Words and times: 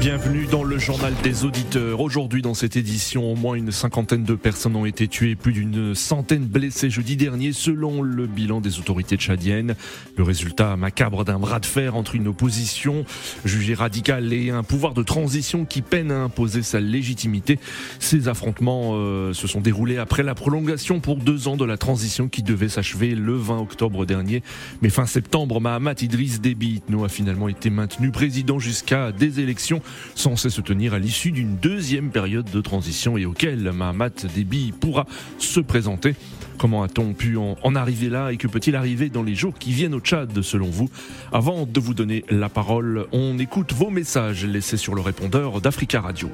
Bienvenue 0.00 0.46
dans 0.46 0.64
le 0.64 0.78
journal 0.78 1.12
des 1.22 1.44
auditeurs. 1.44 2.00
Aujourd'hui 2.00 2.42
dans 2.42 2.54
cette 2.54 2.76
édition, 2.76 3.30
au 3.30 3.36
moins 3.36 3.54
une 3.54 3.70
cinquantaine 3.70 4.24
de 4.24 4.34
personnes 4.34 4.74
ont 4.74 4.86
été 4.86 5.06
tuées, 5.06 5.36
plus 5.36 5.52
d'une 5.52 5.94
centaine 5.94 6.44
blessées 6.44 6.90
jeudi 6.90 7.16
dernier 7.16 7.52
selon 7.52 8.02
le 8.02 8.26
bilan 8.26 8.60
des 8.60 8.78
autorités 8.78 9.16
tchadiennes. 9.16 9.76
Le 10.16 10.24
résultat 10.24 10.76
macabre 10.76 11.24
d'un 11.24 11.38
bras 11.38 11.60
de 11.60 11.66
fer 11.66 11.94
entre 11.94 12.14
une 12.14 12.28
opposition 12.28 13.04
jugée 13.44 13.74
radicale 13.74 14.32
et 14.32 14.50
un 14.50 14.62
pouvoir 14.62 14.94
de 14.94 15.02
transition 15.02 15.64
qui 15.64 15.82
peine 15.82 16.10
à 16.10 16.18
imposer 16.22 16.62
sa 16.62 16.80
légitimité. 16.80 17.58
Ces 18.00 18.28
affrontements 18.28 18.92
euh, 18.94 19.32
se 19.32 19.46
sont 19.46 19.60
déroulés 19.60 19.98
après 19.98 20.22
la 20.22 20.34
prolongation 20.34 21.00
pour 21.00 21.16
deux 21.16 21.48
ans 21.48 21.56
de 21.56 21.64
la 21.64 21.76
transition 21.76 22.28
qui 22.28 22.42
devait 22.42 22.68
s'achever 22.68 23.14
le 23.14 23.34
20 23.34 23.58
octobre 23.58 24.04
dernier. 24.06 24.42
Mais 24.80 24.90
fin 24.90 25.06
septembre, 25.06 25.60
Mahamat 25.60 25.94
Idriss 26.00 26.40
Déby 26.40 26.82
a 27.04 27.08
finalement 27.08 27.48
été 27.48 27.70
maintenu 27.70 28.10
président 28.10 28.58
jusqu'à 28.58 29.12
des 29.12 29.40
élections 29.40 29.81
censé 30.14 30.50
se 30.50 30.60
tenir 30.60 30.94
à 30.94 30.98
l'issue 30.98 31.32
d'une 31.32 31.56
deuxième 31.56 32.10
période 32.10 32.50
de 32.50 32.60
transition 32.60 33.16
et 33.16 33.26
auquel 33.26 33.72
Mahamat 33.72 34.26
Déby 34.34 34.72
pourra 34.78 35.06
se 35.38 35.60
présenter. 35.60 36.14
Comment 36.58 36.82
a-t-on 36.82 37.12
pu 37.12 37.36
en, 37.36 37.74
arriver 37.74 38.08
là 38.08 38.30
et 38.30 38.36
que 38.36 38.46
peut-il 38.46 38.76
arriver 38.76 39.08
dans 39.08 39.22
les 39.22 39.34
jours 39.34 39.54
qui 39.58 39.72
viennent 39.72 39.94
au 39.94 40.00
Tchad 40.00 40.42
selon 40.42 40.70
vous? 40.70 40.88
Avant 41.32 41.66
de 41.66 41.80
vous 41.80 41.94
donner 41.94 42.24
la 42.30 42.48
parole, 42.48 43.06
on 43.12 43.38
écoute 43.38 43.72
vos 43.72 43.90
messages 43.90 44.44
laissés 44.44 44.76
sur 44.76 44.94
le 44.94 45.00
répondeur 45.00 45.60
d'Africa 45.60 46.00
Radio. 46.00 46.30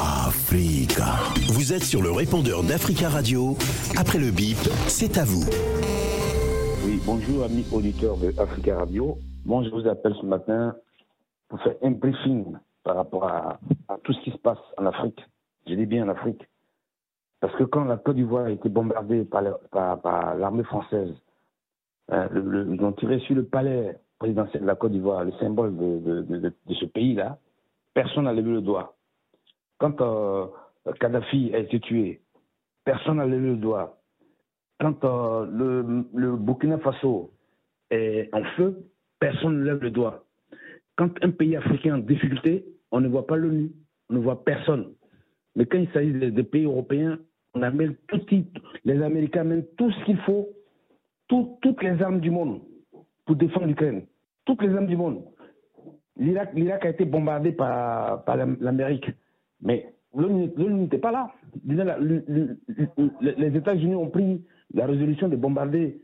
Africa. 0.00 1.16
Vous 1.48 1.72
êtes 1.72 1.82
sur 1.82 2.00
le 2.00 2.12
répondeur 2.12 2.62
d'Africa 2.62 3.08
Radio. 3.08 3.56
Après 3.96 4.18
le 4.18 4.30
bip, 4.30 4.58
c'est 4.86 5.18
à 5.18 5.24
vous. 5.24 5.44
Oui, 6.84 7.00
bonjour 7.04 7.44
amis 7.44 7.64
auditeurs 7.72 8.16
de 8.18 8.32
Africa 8.38 8.76
Radio. 8.76 9.18
Bon, 9.44 9.62
je 9.62 9.68
vous 9.68 9.86
appelle 9.86 10.14
ce 10.18 10.24
matin 10.24 10.74
pour 11.48 11.60
faire 11.60 11.76
un 11.82 11.90
briefing 11.90 12.56
par 12.82 12.96
rapport 12.96 13.24
à, 13.24 13.58
tout 14.02 14.14
ce 14.14 14.20
qui 14.22 14.30
se 14.30 14.38
passe 14.38 14.58
en 14.78 14.86
Afrique. 14.86 15.20
Je 15.66 15.74
dis 15.74 15.84
bien 15.84 16.06
en 16.06 16.08
Afrique. 16.08 16.48
Parce 17.40 17.54
que 17.56 17.64
quand 17.64 17.84
la 17.84 17.98
Côte 17.98 18.16
d'Ivoire 18.16 18.46
a 18.46 18.50
été 18.50 18.70
bombardée 18.70 19.24
par, 19.26 19.42
l'armée 20.36 20.64
française, 20.64 21.14
hein, 22.10 22.28
ils 22.34 22.82
ont 22.82 22.92
tiré 22.92 23.18
sur 23.20 23.34
le 23.34 23.44
palais 23.44 23.98
présidentiel 24.18 24.62
de 24.62 24.66
la 24.66 24.76
Côte 24.76 24.92
d'Ivoire, 24.92 25.24
le 25.24 25.32
symbole 25.32 25.76
de, 25.76 26.52
ce 26.70 26.86
pays-là, 26.86 27.38
personne 27.92 28.24
n'a 28.24 28.32
levé 28.32 28.50
le 28.50 28.62
doigt. 28.62 28.96
Quand 29.76 30.00
euh, 30.00 30.46
Kadhafi 30.98 31.54
a 31.54 31.58
été 31.58 31.80
tué, 31.80 32.22
personne 32.82 33.18
n'a 33.18 33.26
levé 33.26 33.48
le 33.50 33.56
doigt. 33.56 33.98
Quand 34.80 35.04
euh, 35.04 35.46
le, 35.50 36.06
le 36.14 36.36
Burkina 36.36 36.78
Faso 36.78 37.30
est 37.90 38.30
en 38.32 38.42
feu, 38.56 38.88
personne 39.18 39.60
ne 39.60 39.64
lève 39.64 39.82
le 39.82 39.90
doigt. 39.90 40.24
Quand 40.96 41.10
un 41.22 41.30
pays 41.30 41.56
africain 41.56 41.90
est 41.90 41.98
en 42.00 42.04
difficulté, 42.04 42.64
on 42.90 43.00
ne 43.00 43.08
voit 43.08 43.26
pas 43.26 43.36
l'ONU, 43.36 43.72
on 44.10 44.14
ne 44.14 44.18
voit 44.18 44.44
personne. 44.44 44.92
Mais 45.56 45.66
quand 45.66 45.78
il 45.78 45.88
s'agit 45.90 46.12
des, 46.12 46.42
pays 46.42 46.64
européens, 46.64 47.18
on 47.54 47.62
amène 47.62 47.94
tout, 48.08 48.20
les 48.84 49.02
Américains 49.02 49.42
amènent 49.42 49.66
tout 49.76 49.90
ce 49.90 50.04
qu'il 50.04 50.18
faut, 50.18 50.48
toutes 51.28 51.82
les 51.82 52.00
armes 52.02 52.20
du 52.20 52.30
monde 52.30 52.60
pour 53.24 53.36
défendre 53.36 53.66
l'Ukraine. 53.66 54.06
Toutes 54.44 54.62
les 54.62 54.74
armes 54.74 54.86
du 54.86 54.96
monde. 54.96 55.24
L'Irak 56.16 56.84
a 56.84 56.90
été 56.90 57.04
bombardé 57.04 57.52
par, 57.52 58.24
l'Amérique. 58.60 59.10
Mais 59.60 59.94
l'ONU 60.14 60.50
n'était 60.56 60.98
pas 60.98 61.10
là. 61.10 61.32
Les 61.64 63.56
États-Unis 63.56 63.94
ont 63.94 64.10
pris 64.10 64.44
la 64.72 64.86
résolution 64.86 65.28
de 65.28 65.36
bombarder 65.36 66.00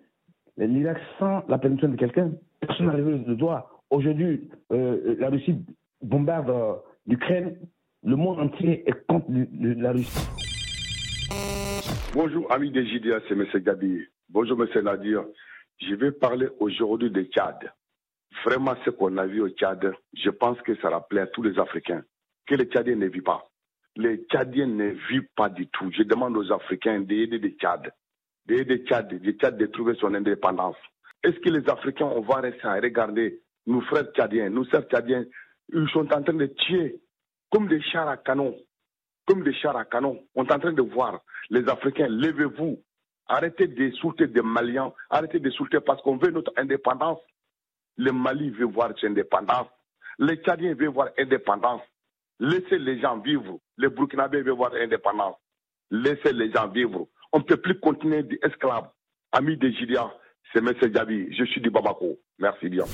l'Irak 0.56 0.98
sans 1.18 1.44
la 1.48 1.58
permission 1.58 1.88
de 1.88 1.96
quelqu'un. 1.96 2.32
Personne 2.60 2.86
n'a 2.86 2.96
levé 2.96 3.22
le 3.26 3.36
doigt. 3.36 3.70
Aujourd'hui, 3.90 4.48
euh, 4.72 5.16
la 5.18 5.30
Russie 5.30 5.56
bombarde 6.02 6.50
euh, 6.50 6.74
l'Ukraine. 7.06 7.56
Le 8.02 8.16
monde 8.16 8.40
entier 8.40 8.88
est 8.88 9.06
contre 9.06 9.26
la 9.30 9.92
Russie. 9.92 10.28
Bonjour, 12.14 12.50
amis 12.52 12.70
des 12.70 12.86
JDA, 12.86 13.20
c'est 13.28 13.34
M. 13.34 13.46
Gabi. 13.62 14.00
Bonjour, 14.28 14.60
M. 14.60 14.84
Nadir. 14.84 15.24
Je 15.80 15.94
vais 15.94 16.12
parler 16.12 16.48
aujourd'hui 16.58 17.10
de 17.10 17.22
Tchad. 17.22 17.72
Vraiment, 18.44 18.74
ce 18.84 18.90
qu'on 18.90 19.16
a 19.16 19.26
vu 19.26 19.40
au 19.40 19.48
Tchad, 19.48 19.92
je 20.14 20.30
pense 20.30 20.60
que 20.62 20.74
ça 20.76 20.88
rappelait 20.88 21.22
à 21.22 21.26
tous 21.26 21.42
les 21.42 21.58
Africains 21.58 22.02
que 22.46 22.54
les 22.54 22.64
Tchadiens 22.64 22.96
ne 22.96 23.06
vivent 23.06 23.22
pas. 23.22 23.48
Les 23.96 24.18
Tchadiens 24.30 24.66
ne 24.66 24.88
vivent 25.08 25.28
pas 25.36 25.48
du 25.48 25.68
tout. 25.68 25.90
Je 25.92 26.02
demande 26.02 26.36
aux 26.36 26.52
Africains 26.52 27.00
d'aider 27.00 27.38
les 27.38 27.52
Tchad, 27.52 27.92
d'aider 28.46 28.84
Tchad, 28.84 29.08
de 29.08 29.30
Tchad 29.32 29.56
de 29.56 29.66
trouver 29.66 29.94
son 30.00 30.14
indépendance. 30.14 30.76
Est-ce 31.22 31.38
que 31.40 31.50
les 31.50 31.68
Africains, 31.68 32.06
on 32.06 32.22
va 32.22 32.36
rester 32.40 32.66
à 32.66 32.74
regarder 32.74 33.40
nos 33.66 33.80
frères 33.82 34.10
tchadiens, 34.12 34.50
nos 34.50 34.64
sœurs 34.64 34.88
tchadiens, 34.88 35.24
ils 35.72 35.88
sont 35.90 36.10
en 36.12 36.22
train 36.22 36.34
de 36.34 36.46
tuer 36.46 37.00
comme 37.50 37.68
des 37.68 37.80
chars 37.82 38.08
à 38.08 38.16
canon, 38.16 38.56
comme 39.26 39.42
des 39.44 39.52
chars 39.54 39.76
à 39.76 39.84
canon. 39.84 40.20
On 40.34 40.44
est 40.44 40.52
en 40.52 40.58
train 40.58 40.72
de 40.72 40.82
voir 40.82 41.20
les 41.50 41.68
Africains, 41.68 42.08
levez-vous, 42.08 42.82
arrêtez 43.28 43.66
d'insulter 43.68 44.26
des 44.28 44.42
Maliens, 44.42 44.92
arrêtez 45.10 45.40
d'insulter 45.40 45.80
parce 45.80 46.00
qu'on 46.02 46.16
veut 46.16 46.30
notre 46.30 46.52
indépendance. 46.56 47.18
Le 47.96 48.12
Mali 48.12 48.50
veut 48.50 48.66
voir 48.66 48.92
son 48.98 49.08
indépendance. 49.08 49.68
Les 50.18 50.36
Tchadiens 50.36 50.74
veulent 50.74 50.88
voir 50.88 51.10
indépendance. 51.18 51.82
Laissez 52.38 52.78
les 52.78 53.00
gens 53.00 53.18
vivre. 53.18 53.58
Les 53.76 53.88
Burkinabés 53.88 54.42
veulent 54.42 54.56
voir 54.56 54.72
indépendance. 54.74 55.36
Laissez 55.90 56.32
les 56.32 56.50
gens 56.52 56.68
vivre. 56.68 57.06
On 57.32 57.38
ne 57.38 57.44
peut 57.44 57.56
plus 57.56 57.78
continuer 57.78 58.24
d'esclaves. 58.24 58.90
Amis 59.30 59.56
des 59.56 59.72
Gilia, 59.72 60.12
c'est 60.52 60.58
M. 60.58 60.72
Djabi. 60.92 61.32
Je 61.32 61.44
suis 61.44 61.60
du 61.60 61.70
Bamako. 61.70 62.18
Merci 62.38 62.68
bien. 62.68 62.84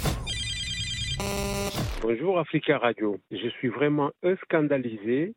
Bonjour 2.03 2.39
Africa 2.39 2.77
Radio. 2.77 3.19
Je 3.31 3.49
suis 3.49 3.69
vraiment 3.69 4.13
scandalisé 4.43 5.35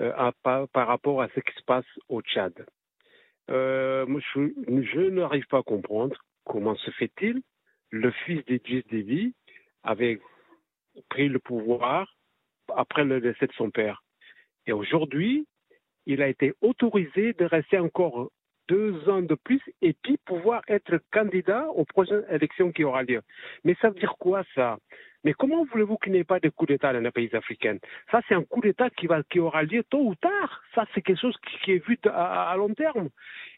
euh, 0.00 0.30
par, 0.44 0.86
rapport 0.86 1.22
à 1.22 1.28
ce 1.34 1.40
qui 1.40 1.52
se 1.56 1.64
passe 1.64 1.86
au 2.08 2.22
Tchad. 2.22 2.54
Euh, 3.50 4.06
je, 4.36 5.10
n'arrive 5.10 5.46
pas 5.46 5.58
à 5.58 5.62
comprendre 5.62 6.16
comment 6.44 6.76
se 6.76 6.90
fait-il 6.92 7.42
le 7.90 8.12
fils 8.24 8.44
d'Idriss 8.44 8.86
Déby 8.86 9.34
avait 9.82 10.20
pris 11.08 11.28
le 11.28 11.40
pouvoir 11.40 12.14
après 12.76 13.04
le 13.04 13.20
décès 13.20 13.48
de 13.48 13.52
son 13.54 13.70
père. 13.70 14.04
Et 14.66 14.72
aujourd'hui, 14.72 15.46
il 16.06 16.22
a 16.22 16.28
été 16.28 16.54
autorisé 16.60 17.32
de 17.32 17.44
rester 17.44 17.78
encore 17.78 18.30
deux 18.68 19.08
ans 19.08 19.22
de 19.22 19.34
plus 19.34 19.60
et 19.82 19.92
puis 19.92 20.18
pouvoir 20.24 20.62
être 20.68 20.98
candidat 21.12 21.68
aux 21.70 21.84
prochaines 21.84 22.24
élections 22.30 22.72
qui 22.72 22.84
aura 22.84 23.02
lieu. 23.02 23.22
Mais 23.64 23.76
ça 23.80 23.88
veut 23.88 23.98
dire 23.98 24.14
quoi 24.18 24.42
ça? 24.54 24.78
Mais 25.24 25.32
comment 25.32 25.64
voulez-vous 25.64 25.96
qu'il 25.96 26.12
n'y 26.12 26.18
ait 26.18 26.24
pas 26.24 26.38
de 26.38 26.48
coup 26.50 26.66
d'État 26.66 26.92
dans 26.92 27.00
les 27.00 27.10
pays 27.10 27.34
africains? 27.34 27.78
Ça, 28.12 28.20
c'est 28.28 28.34
un 28.34 28.44
coup 28.44 28.60
d'État 28.60 28.90
qui, 28.90 29.08
qui 29.28 29.40
aura 29.40 29.64
lieu 29.64 29.82
tôt 29.82 30.06
ou 30.06 30.14
tard. 30.14 30.62
Ça, 30.74 30.86
c'est 30.94 31.02
quelque 31.02 31.20
chose 31.20 31.36
qui, 31.64 31.72
est 31.72 31.84
vu 31.84 31.98
à, 32.04 32.54
long 32.56 32.72
terme. 32.74 33.08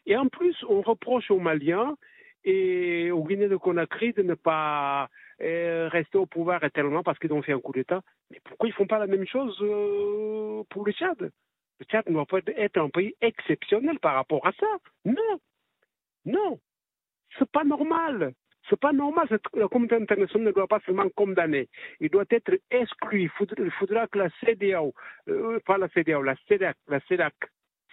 Et 0.07 0.17
en 0.17 0.27
plus, 0.27 0.55
on 0.67 0.81
reproche 0.81 1.29
aux 1.29 1.39
Maliens 1.39 1.95
et 2.43 3.11
aux 3.11 3.23
Guinéens 3.23 3.49
de 3.49 3.55
Conakry 3.55 4.13
de 4.13 4.23
ne 4.23 4.33
pas 4.33 5.09
euh, 5.41 5.89
rester 5.91 6.17
au 6.17 6.25
pouvoir 6.25 6.63
éternellement 6.63 7.03
parce 7.03 7.19
qu'ils 7.19 7.33
ont 7.33 7.43
fait 7.43 7.53
un 7.53 7.59
coup 7.59 7.73
d'État. 7.73 8.01
Mais 8.31 8.39
pourquoi 8.43 8.67
ils 8.67 8.71
ne 8.71 8.75
font 8.75 8.87
pas 8.87 8.97
la 8.97 9.07
même 9.07 9.27
chose 9.27 9.55
euh, 9.61 10.63
pour 10.69 10.85
le 10.85 10.91
Tchad? 10.91 11.29
Le 11.79 11.85
Tchad 11.85 12.07
ne 12.07 12.13
doit 12.13 12.25
pas 12.25 12.39
être 12.57 12.77
un 12.77 12.89
pays 12.89 13.15
exceptionnel 13.21 13.99
par 13.99 14.15
rapport 14.15 14.45
à 14.45 14.51
ça. 14.53 14.67
Non. 15.05 15.39
Non. 16.25 16.59
C'est 17.37 17.49
pas 17.49 17.63
normal. 17.63 18.33
C'est 18.69 18.79
pas 18.79 18.91
normal. 18.91 19.27
La 19.53 19.67
communauté 19.67 19.95
internationale 19.95 20.47
ne 20.47 20.51
doit 20.51 20.67
pas 20.67 20.81
seulement 20.85 21.09
condamner. 21.15 21.69
Il 21.99 22.09
doit 22.09 22.25
être 22.29 22.59
exclu. 22.69 23.23
Il 23.57 23.71
faudra, 23.71 24.07
que 24.07 24.19
la 24.19 24.29
CDAO, 24.41 24.93
euh, 25.29 25.59
pas 25.65 25.77
la 25.77 25.87
CDAO, 25.89 26.21
la 26.21 26.35
CEDAC, 26.47 26.77
la 26.87 26.99
CEDAC, 27.01 27.33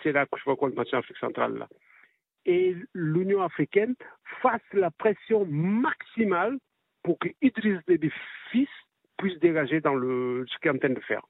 CEDAC, 0.03 0.29
je 0.37 0.45
vois 0.45 0.57
quoi, 0.57 0.69
le 0.69 0.97
Afrique 0.97 1.17
centrale, 1.19 1.57
là, 1.57 1.69
et 2.47 2.77
l'Union 2.95 3.43
africaine 3.43 3.95
fasse 4.41 4.63
la 4.73 4.91
pression 4.91 5.45
maximale 5.47 6.59
pour 7.03 7.19
que 7.19 7.29
Idriss 7.43 7.85
Déby 7.87 8.11
fils 8.51 8.69
puisse 9.19 9.39
dégager 9.41 9.81
dans 9.81 9.95
le, 9.95 10.45
ce 10.49 10.59
qu'il 10.59 10.71
est 10.71 10.75
en 10.75 10.79
train 10.79 10.91
de 10.91 11.01
faire. 11.01 11.23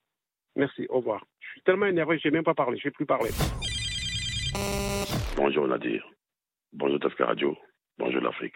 Merci, 0.57 0.87
au 0.89 0.97
revoir. 0.97 1.25
Je 1.41 1.49
suis 1.51 1.61
tellement 1.63 1.87
énervé, 1.87 2.19
je 2.19 2.29
n'ai 2.29 2.33
même 2.33 2.45
pas 2.45 2.55
parlé, 2.55 2.79
je 2.79 2.87
ne 2.87 2.91
vais 2.91 2.95
plus 2.95 3.07
parler. 3.07 3.31
Bonjour 5.37 5.69
Nadir. 5.69 6.05
Bonjour 6.73 6.99
Tasca 6.99 7.27
Radio. 7.27 7.57
Bonjour 7.99 8.23
l'Afrique. 8.23 8.55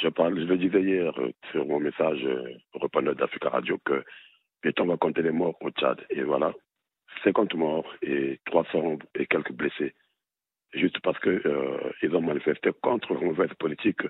Je 0.00 0.08
parle, 0.08 0.38
je 0.38 0.44
le 0.44 0.56
disais 0.56 0.80
hier 0.80 1.12
euh, 1.20 1.30
sur 1.50 1.66
mon 1.66 1.80
message 1.80 2.24
euh, 2.24 2.54
au 2.74 3.14
d'Africa 3.14 3.48
Radio 3.50 3.78
que 3.84 4.04
on 4.78 4.86
va 4.86 4.96
compter 4.96 5.22
les 5.22 5.32
morts 5.32 5.56
au 5.60 5.70
Tchad. 5.70 6.00
Et 6.10 6.22
voilà, 6.22 6.54
50 7.24 7.54
morts 7.54 7.92
et 8.02 8.38
300 8.46 8.98
et 9.16 9.26
quelques 9.26 9.52
blessés. 9.52 9.94
Juste 10.72 11.00
parce 11.00 11.18
qu'ils 11.20 11.42
euh, 11.46 12.14
ont 12.14 12.20
manifesté 12.20 12.70
contre 12.80 13.14
la 13.14 13.20
mauvaise 13.20 13.52
politique 13.58 14.02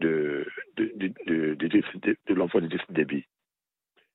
de, 0.00 0.46
de, 0.76 0.92
de, 0.96 1.54
de, 1.54 2.34
l'enfant 2.34 2.60
de 2.60 2.78
débit. 2.88 3.26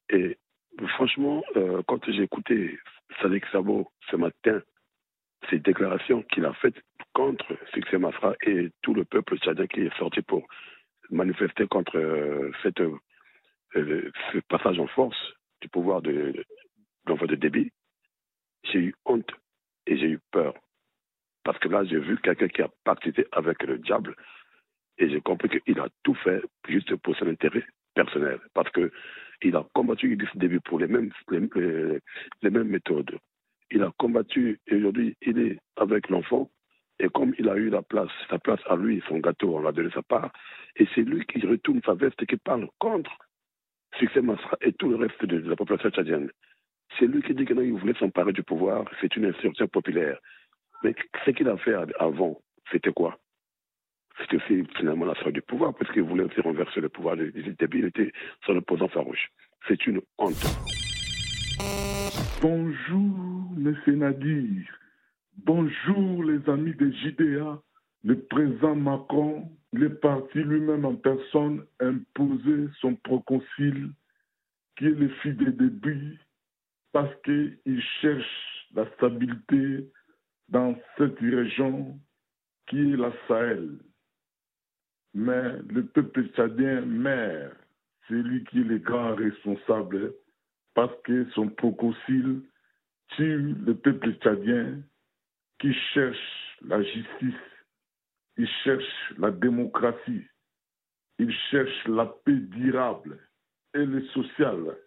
Et 0.10 0.38
franchement, 0.86 1.44
euh, 1.56 1.82
quand 1.88 2.04
j'ai 2.12 2.24
écouté 2.24 2.78
Sadiq 3.22 3.46
Sabo 3.52 3.92
ce 4.12 4.16
matin, 4.16 4.62
ces 5.50 5.60
déclarations 5.60 6.24
qu'il 6.24 6.46
a 6.46 6.54
faites 6.54 6.82
contre 7.14 7.58
Succès 7.74 7.98
Masra 7.98 8.36
et 8.46 8.70
tout 8.82 8.94
le 8.94 9.06
peuple 9.06 9.38
tchadien 9.38 9.68
qui 9.68 9.82
est 9.82 9.98
sorti 9.98 10.22
pour 10.22 10.46
manifester 11.10 11.68
contre 11.68 11.98
euh, 11.98 12.52
euh, 13.76 14.12
ce 14.32 14.40
passage 14.50 14.80
en 14.80 14.88
force 14.88 15.18
du 15.62 15.70
pouvoir 15.70 16.02
de 16.02 16.34
l'envoi 17.06 17.28
de 17.28 17.36
débit, 17.36 17.72
j'ai 18.64 18.80
eu 18.80 18.96
honte 19.06 19.32
et 19.86 19.98
j'ai 19.98 20.10
eu 20.10 20.20
peur. 20.32 20.54
Parce 21.44 21.58
que 21.60 21.70
là, 21.70 21.86
j'ai 21.86 22.00
vu 22.00 22.18
quelqu'un 22.18 22.50
qui 22.50 22.62
a 22.62 22.70
participé 22.84 23.26
avec 23.32 23.64
le 23.64 23.78
diable 23.78 24.16
et 24.98 25.10
j'ai 25.10 25.22
compris 25.22 25.50
qu'il 25.50 25.80
a 25.80 25.88
tout 26.04 26.16
fait 26.16 26.42
juste 26.68 26.96
pour 26.98 27.16
son 27.16 27.28
intérêt 27.28 27.66
personnel. 27.96 28.40
Parce 28.54 28.70
qu'il 29.42 29.56
a 29.56 29.66
combattu 29.74 30.14
Idriss 30.14 30.36
Déby 30.36 30.60
pour 30.60 30.80
les 30.80 30.88
mêmes, 30.88 31.12
les, 31.32 32.50
mêmes 32.50 32.68
méthodes. 32.68 33.18
Il 33.72 33.84
a 33.84 33.92
combattu 33.98 34.60
et 34.68 34.76
aujourd'hui, 34.76 35.16
il 35.22 35.40
est 35.40 35.60
avec 35.76 36.10
l'enfant. 36.10 36.50
Et 37.00 37.10
comme 37.10 37.34
il 37.38 37.48
a 37.48 37.56
eu 37.56 37.70
la 37.70 37.84
place, 37.84 38.10
sa 38.30 38.40
place 38.40 38.60
à 38.68 38.76
lui, 38.76 39.04
son 39.08 39.20
gâteau, 39.20 39.56
on 39.56 39.62
l'a 39.62 39.72
donné 39.72 39.92
sa 39.92 40.02
part. 40.02 40.32
Et 40.78 40.88
c'est 40.96 41.04
lui 41.04 41.26
qui 41.26 41.46
retourne 41.46 41.82
sa 41.86 41.94
veste 41.94 42.22
et 42.22 42.26
qui 42.26 42.38
parle 42.38 42.68
contre 42.80 43.12
Succès 44.00 44.22
Masra 44.22 44.58
et 44.62 44.74
tout 44.74 44.90
le 44.90 44.96
reste 44.96 45.24
de 45.24 45.38
la 45.50 45.56
population 45.56 45.90
tchadienne. 45.92 46.32
C'est 46.98 47.06
lui 47.06 47.22
qui 47.22 47.36
dit 47.36 47.46
qu'il 47.46 47.74
voulait 47.74 48.00
s'emparer 48.00 48.34
du 48.34 48.44
pouvoir. 48.44 48.86
C'est 49.02 49.16
une 49.16 49.26
insurrection 49.26 49.68
populaire. 49.68 50.20
Mais 50.84 50.96
ce 51.26 51.32
qu'il 51.32 51.48
a 51.50 51.58
fait 51.58 51.76
avant, 52.00 52.42
c'était 52.72 52.92
quoi? 52.92 53.18
C'était 54.20 54.38
aussi 54.38 54.64
finalement 54.78 55.06
la 55.06 55.14
soirée 55.16 55.32
du 55.32 55.42
pouvoir, 55.42 55.74
parce 55.76 55.92
qu'il 55.92 56.04
voulait 56.04 56.28
renverser 56.44 56.82
le 56.82 56.90
pouvoir 56.90 57.18
de 57.18 57.26
Déby. 57.30 57.80
Il 57.80 57.86
était 57.86 58.12
son 58.46 58.56
opposant 58.56 58.88
farouche. 58.88 59.32
C'est 59.68 59.86
une 59.88 60.02
honte. 60.18 60.34
Bonjour, 62.42 63.52
M. 63.58 63.76
Nadir. 63.88 64.80
Bonjour, 65.38 66.24
les 66.24 66.50
amis 66.50 66.74
de 66.74 66.92
JDA. 66.92 67.62
Le 68.04 68.20
président 68.20 68.76
Macron, 68.76 69.52
il 69.74 69.84
est 69.84 70.02
parti 70.02 70.40
lui-même 70.40 70.86
en 70.86 70.96
personne 70.96 71.66
imposer 71.80 72.70
son 72.80 72.96
proconsul, 72.96 73.92
qui 74.78 74.86
est 74.86 74.90
le 74.90 75.10
fils 75.22 75.36
de 75.36 75.52
début, 75.52 76.20
parce 76.92 77.14
qu'il 77.24 77.82
cherche 78.02 78.68
la 78.74 78.86
stabilité 78.94 79.90
dans 80.50 80.76
cette 80.98 81.20
région 81.20 82.00
qui 82.68 82.94
est 82.94 82.98
la 82.98 83.12
Sahel. 83.28 83.78
Mais 85.18 85.54
le 85.72 85.84
peuple 85.84 86.28
tchadien 86.28 86.82
meurt. 86.82 87.58
C'est 88.08 88.14
lui 88.14 88.44
qui 88.44 88.60
est 88.60 88.64
le 88.64 88.78
grand 88.78 89.16
responsable 89.16 90.14
parce 90.76 90.94
que 91.06 91.28
son 91.32 91.50
proconsul 91.50 92.44
tue 93.16 93.56
le 93.66 93.74
peuple 93.74 94.14
tchadien 94.22 94.80
qui 95.60 95.74
cherche 95.92 96.60
la 96.62 96.84
justice, 96.84 97.34
il 98.38 98.48
cherche 98.64 99.14
la 99.18 99.32
démocratie, 99.32 100.24
il 101.18 101.34
cherche 101.50 101.88
la 101.88 102.06
paix 102.06 102.36
durable 102.36 103.18
et 103.74 103.86
le 103.86 104.06
social, 104.10 104.78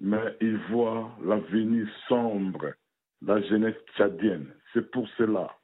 mais 0.00 0.36
il 0.40 0.56
voit 0.72 1.16
l'avenir 1.24 1.86
sombre, 2.08 2.74
la 3.22 3.40
jeunesse 3.42 3.78
tchadienne. 3.94 4.52
C'est 4.72 4.90
pour 4.90 5.08
cela, 5.10 5.56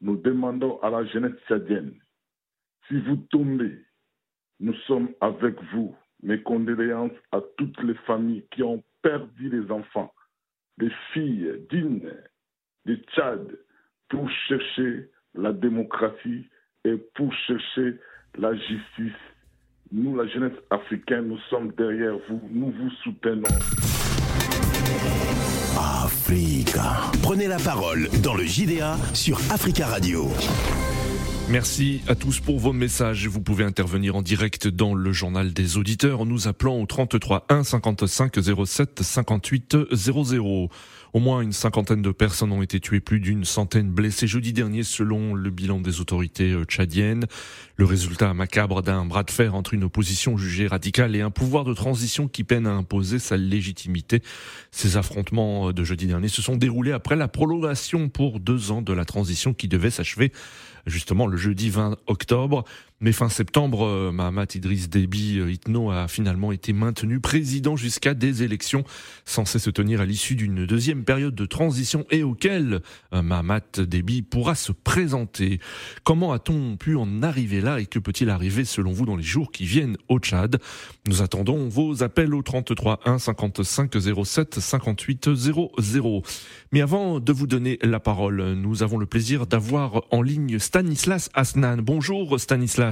nous 0.00 0.16
demandons 0.16 0.80
à 0.80 0.90
la 0.90 1.04
jeunesse 1.04 1.38
tchadienne, 1.46 1.94
si 2.90 2.98
vous 2.98 3.16
tombez, 3.30 3.78
nous 4.58 4.74
sommes 4.86 5.10
avec 5.20 5.54
vous. 5.72 5.94
Mes 6.22 6.42
condoléances 6.42 7.16
à 7.32 7.40
toutes 7.56 7.82
les 7.82 7.94
familles 8.06 8.44
qui 8.50 8.62
ont 8.62 8.82
perdu 9.00 9.48
les 9.48 9.70
enfants, 9.70 10.12
des 10.76 10.90
filles 11.12 11.66
dignes 11.70 12.12
du 12.84 12.96
Tchad 13.14 13.58
pour 14.10 14.28
chercher 14.48 15.08
la 15.34 15.52
démocratie 15.52 16.46
et 16.84 16.96
pour 17.14 17.32
chercher 17.46 17.96
la 18.36 18.54
justice. 18.54 19.20
Nous, 19.92 20.14
la 20.14 20.26
jeunesse 20.26 20.58
africaine, 20.68 21.28
nous 21.28 21.40
sommes 21.48 21.72
derrière 21.72 22.18
vous, 22.28 22.42
nous 22.50 22.70
vous 22.70 22.90
soutenons. 23.02 23.48
Africa. 26.04 27.10
Prenez 27.22 27.48
la 27.48 27.58
parole 27.58 28.08
dans 28.22 28.34
le 28.34 28.44
JDA 28.44 28.96
sur 29.14 29.38
Africa 29.50 29.86
Radio. 29.86 30.28
Merci 31.50 32.00
à 32.06 32.14
tous 32.14 32.38
pour 32.38 32.60
vos 32.60 32.72
messages. 32.72 33.26
Vous 33.26 33.40
pouvez 33.40 33.64
intervenir 33.64 34.14
en 34.14 34.22
direct 34.22 34.68
dans 34.68 34.94
le 34.94 35.12
journal 35.12 35.52
des 35.52 35.78
auditeurs 35.78 36.20
en 36.20 36.24
nous 36.24 36.46
appelant 36.46 36.80
au 36.80 36.86
33 36.86 37.46
1 37.48 37.64
55 37.64 38.36
07 38.64 39.02
58 39.02 39.76
00. 39.92 40.68
Au 41.12 41.18
moins 41.18 41.40
une 41.40 41.52
cinquantaine 41.52 42.02
de 42.02 42.12
personnes 42.12 42.52
ont 42.52 42.62
été 42.62 42.78
tuées, 42.78 43.00
plus 43.00 43.18
d'une 43.18 43.44
centaine 43.44 43.90
blessées 43.90 44.28
jeudi 44.28 44.52
dernier 44.52 44.84
selon 44.84 45.34
le 45.34 45.50
bilan 45.50 45.80
des 45.80 46.00
autorités 46.00 46.52
euh, 46.52 46.64
tchadiennes. 46.64 47.26
Le 47.76 47.84
résultat 47.84 48.32
macabre 48.32 48.82
d'un 48.82 49.04
bras 49.04 49.24
de 49.24 49.30
fer 49.30 49.54
entre 49.54 49.74
une 49.74 49.84
opposition 49.84 50.36
jugée 50.36 50.68
radicale 50.68 51.16
et 51.16 51.20
un 51.20 51.30
pouvoir 51.30 51.64
de 51.64 51.74
transition 51.74 52.28
qui 52.28 52.44
peine 52.44 52.66
à 52.66 52.72
imposer 52.72 53.18
sa 53.18 53.36
légitimité. 53.36 54.22
Ces 54.70 54.96
affrontements 54.96 55.68
euh, 55.68 55.72
de 55.72 55.82
jeudi 55.82 56.06
dernier 56.06 56.28
se 56.28 56.42
sont 56.42 56.56
déroulés 56.56 56.92
après 56.92 57.16
la 57.16 57.26
prolongation 57.26 58.08
pour 58.08 58.38
deux 58.38 58.70
ans 58.70 58.82
de 58.82 58.92
la 58.92 59.04
transition 59.04 59.52
qui 59.52 59.66
devait 59.66 59.90
s'achever 59.90 60.32
justement 60.86 61.26
le 61.26 61.36
jeudi 61.36 61.70
20 61.70 61.96
octobre. 62.06 62.64
Mais 63.02 63.12
fin 63.12 63.30
septembre, 63.30 63.86
euh, 63.86 64.12
Mahamat 64.12 64.44
Idriss 64.56 64.90
Déby 64.90 65.38
euh, 65.38 65.50
Itno 65.50 65.90
a 65.90 66.06
finalement 66.06 66.52
été 66.52 66.74
maintenu 66.74 67.18
président 67.18 67.74
jusqu'à 67.74 68.12
des 68.12 68.42
élections 68.42 68.84
censées 69.24 69.58
se 69.58 69.70
tenir 69.70 70.02
à 70.02 70.04
l'issue 70.04 70.34
d'une 70.34 70.66
deuxième 70.66 71.04
période 71.04 71.34
de 71.34 71.46
transition 71.46 72.04
et 72.10 72.22
auquel 72.22 72.82
euh, 73.14 73.22
Mahamat 73.22 73.80
Déby 73.80 74.20
pourra 74.20 74.54
se 74.54 74.72
présenter. 74.72 75.60
Comment 76.04 76.34
a-t-on 76.34 76.76
pu 76.76 76.94
en 76.94 77.22
arriver 77.22 77.62
là 77.62 77.80
et 77.80 77.86
que 77.86 77.98
peut-il 77.98 78.28
arriver 78.28 78.66
selon 78.66 78.92
vous 78.92 79.06
dans 79.06 79.16
les 79.16 79.22
jours 79.22 79.50
qui 79.50 79.64
viennent 79.64 79.96
au 80.10 80.18
Tchad? 80.18 80.60
Nous 81.08 81.22
attendons 81.22 81.68
vos 81.70 82.02
appels 82.02 82.34
au 82.34 82.42
33 82.42 83.00
1 83.06 83.18
55 83.18 83.96
07 84.26 84.60
58 84.60 85.34
00. 85.34 86.22
Mais 86.72 86.82
avant 86.82 87.18
de 87.18 87.32
vous 87.32 87.46
donner 87.46 87.78
la 87.80 87.98
parole, 87.98 88.52
nous 88.52 88.82
avons 88.82 88.98
le 88.98 89.06
plaisir 89.06 89.46
d'avoir 89.46 90.02
en 90.10 90.20
ligne 90.20 90.58
Stanislas 90.58 91.30
Asnan. 91.32 91.80
Bonjour 91.80 92.38
Stanislas. 92.38 92.89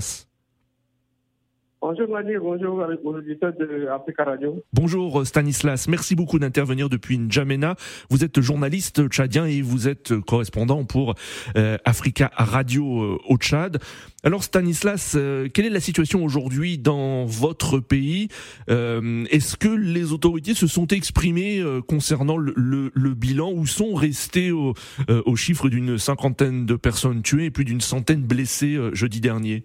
Bonjour 1.80 2.08
Nadir, 2.08 2.40
bonjour 2.42 2.82
avec 2.82 3.00
vos 3.04 3.14
auditeurs 3.14 3.52
de 3.52 3.86
Africa 3.86 4.24
Radio. 4.24 4.64
Bonjour 4.72 5.24
Stanislas, 5.24 5.86
merci 5.86 6.16
beaucoup 6.16 6.40
d'intervenir 6.40 6.88
depuis 6.88 7.18
N'Djamena. 7.18 7.76
Vous 8.10 8.24
êtes 8.24 8.40
journaliste 8.40 9.08
tchadien 9.08 9.46
et 9.46 9.62
vous 9.62 9.86
êtes 9.86 10.18
correspondant 10.18 10.84
pour 10.84 11.14
euh, 11.56 11.78
Africa 11.84 12.32
Radio 12.34 13.02
euh, 13.04 13.18
au 13.28 13.36
Tchad. 13.36 13.78
Alors 14.24 14.42
Stanislas, 14.42 15.14
euh, 15.14 15.48
quelle 15.48 15.66
est 15.66 15.70
la 15.70 15.78
situation 15.78 16.24
aujourd'hui 16.24 16.78
dans 16.78 17.24
votre 17.26 17.78
pays? 17.78 18.26
Est-ce 18.66 19.56
que 19.56 19.68
les 19.68 20.12
autorités 20.12 20.54
se 20.54 20.66
sont 20.66 20.88
exprimées 20.88 21.62
concernant 21.86 22.38
le, 22.38 22.90
le, 22.92 23.14
bilan 23.14 23.52
ou 23.52 23.66
sont 23.66 23.94
restées 23.94 24.50
au, 24.50 24.74
au 25.08 25.36
chiffre 25.36 25.68
d'une 25.68 25.96
cinquantaine 25.96 26.66
de 26.66 26.74
personnes 26.74 27.22
tuées 27.22 27.46
et 27.46 27.50
plus 27.52 27.64
d'une 27.64 27.80
centaine 27.80 28.22
blessées 28.22 28.78
jeudi 28.92 29.20
dernier? 29.20 29.64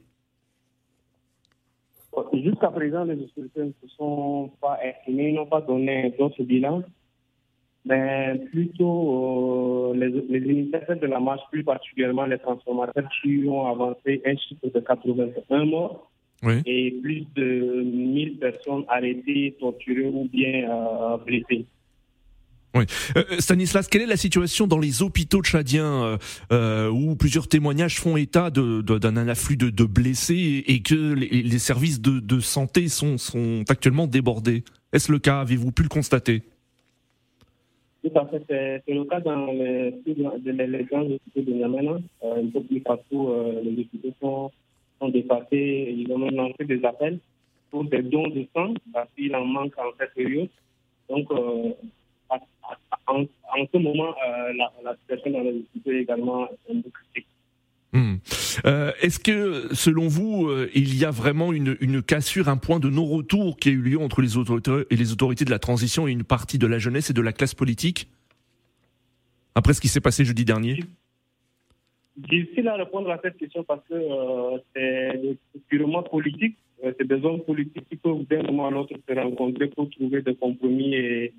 Jusqu'à 2.34 2.70
présent, 2.70 3.03
les 3.05 3.15
autorités 3.15 3.63
ne 3.63 3.72
se 3.82 3.96
sont 3.96 4.51
pas 4.62 4.77
exprimées, 4.84 5.32
n'ont 5.32 5.46
pas 5.46 5.62
donné 5.62 6.13
d'autres 6.17 6.43
bilans, 6.43 6.84
mais 7.86 8.39
plutôt 8.51 9.91
euh, 9.91 9.96
les, 9.96 10.39
les, 10.39 10.51
initiateurs 10.51 11.00
de 11.00 11.08
la 11.08 11.20
marche, 11.20 11.41
plus 11.51 11.63
particulièrement 11.63 12.25
les 12.25 12.38
transformateurs, 12.38 13.08
qui 13.22 13.46
ont 13.48 13.67
avancé 13.67 14.22
un 14.25 14.36
chiffre 14.36 14.67
de 14.74 14.79
81 14.79 15.65
morts 15.65 16.12
et 16.65 17.00
plus 17.01 17.25
de 17.36 17.82
1000 17.84 18.38
personnes 18.38 18.84
arrêtées, 18.88 19.55
torturées 19.60 20.05
ou 20.05 20.27
bien 20.32 20.70
euh, 20.70 21.17
blessées. 21.17 21.65
Euh, 22.75 22.86
euh, 23.18 23.39
Stanislas, 23.39 23.88
quelle 23.88 24.01
est 24.01 24.08
la 24.08 24.18
situation 24.18 24.68
dans 24.68 24.80
les 24.80 25.03
hôpitaux 25.03 25.42
tchadiens 25.42 26.18
euh, 26.51 26.89
où 26.89 27.15
plusieurs 27.15 27.48
témoignages 27.48 28.00
font 28.00 28.18
état 28.18 28.50
d'un 28.50 29.27
afflux 29.27 29.58
de, 29.58 29.86
blessés 29.86 30.63
et, 30.68 30.82
que 30.82 31.13
les, 31.13 31.60
services 31.60 32.01
de, 32.01 32.39
santé 32.39 32.88
sont, 32.88 33.18
actuellement 33.70 34.08
débordés? 34.08 34.63
Est-ce 34.92 35.12
le 35.12 35.20
cas? 35.20 35.42
Avez-vous 35.42 35.72
pu 35.72 35.84
le 35.84 35.89
constater? 35.89 36.44
Tout 38.03 38.12
à 38.18 38.25
fait. 38.25 38.44
C'est 38.48 38.94
le 38.94 39.06
cas 39.06 39.22
dans 39.22 39.46
les, 39.46 39.94
les, 40.06 40.68
les 40.68 40.84
grands 40.84 41.03
hôpitaux 41.03 41.42
de 41.42 41.53
Niamena. 41.53 41.98
Euh, 42.24 42.44
un 42.44 42.48
peu 42.48 42.62
plus 42.62 42.84
les 42.84 43.82
hôpitaux 43.82 44.13
sont, 44.20 44.51
sont 45.00 45.10
dépassés. 45.10 45.96
Ils 45.98 46.12
ont 46.12 46.18
même 46.18 46.36
lancé 46.36 46.65
des 46.65 46.84
appels 46.84 47.20
pour 47.72 47.86
des 47.86 48.01
dons 48.01 48.27
de 48.27 48.46
sang 48.53 48.74
parce 48.92 49.08
qu'il 49.15 49.34
en 49.36 49.46
manque 49.46 49.77
en 49.77 49.92
cette 49.98 50.13
période. 50.13 50.50
Donc, 51.10 51.27
en, 53.08 53.25
ce 53.72 53.78
moment, 53.78 54.10
euh, 54.10 54.54
la, 54.84 54.96
situation 55.02 55.32
dans 55.32 55.42
les 55.42 55.60
hôpitaux 55.60 55.92
est 55.92 56.02
également 56.02 56.44
un 56.44 56.82
peu 56.82 56.90
critique. 56.90 57.28
Hmm. 57.94 58.16
Euh, 58.66 58.92
Est-ce 59.02 59.20
que, 59.20 59.74
selon 59.74 60.08
vous, 60.08 60.48
euh, 60.48 60.70
il 60.74 60.98
y 60.98 61.06
a 61.06 61.12
vraiment 61.12 61.54
une, 61.54 61.78
une 61.80 62.02
cassure, 62.02 62.50
un 62.50 62.58
point 62.58 62.80
de 62.80 62.90
non-retour 62.90 63.58
qui 63.58 63.70
a 63.70 63.72
eu 63.72 63.82
lieu 63.82 64.00
entre 64.00 64.22
les 64.22 64.38
autorités 64.38 64.86
et 64.90 64.96
les 64.96 65.12
autorités 65.12 65.46
de 65.46 65.52
la 65.52 65.60
transition 65.60 66.08
et 66.08 66.12
une 66.12 66.24
partie 66.24 66.58
de 66.58 66.66
la 66.66 66.80
jeunesse 66.80 67.10
et 67.12 67.13
de 67.13 67.22
la 67.22 67.34
classe 67.34 67.54
politique? 67.54 68.08
Après 69.56 69.74
ce 69.74 69.82
qui 69.82 69.88
s'est 69.88 70.02
passé 70.02 70.25
jeudi 70.25 70.46
dernier 70.46 70.80
difficile 72.16 72.68
à 72.68 72.75
répondre 72.75 73.10
à 73.12 73.20
cette 73.22 73.38
question 73.38 73.63
parce 73.63 73.82
que 73.88 73.94
euh, 73.94 74.58
c'est 74.75 75.38
purement 75.68 76.04
politique. 76.04 76.58
C'est 76.84 77.08
des 77.08 77.24
hommes 77.24 77.42
politiques 77.42 77.88
qui 77.90 77.96
peuvent 77.96 78.25
d'un 78.30 78.44
moment 78.44 78.68
à 78.68 78.72
l'autre 78.72 78.94
se 79.08 79.13
rencontrer 79.13 79.68
pour 79.68 79.90
trouver 79.90 80.22
des 80.22 80.36
compromis 80.36 80.94
et, 80.96 81.34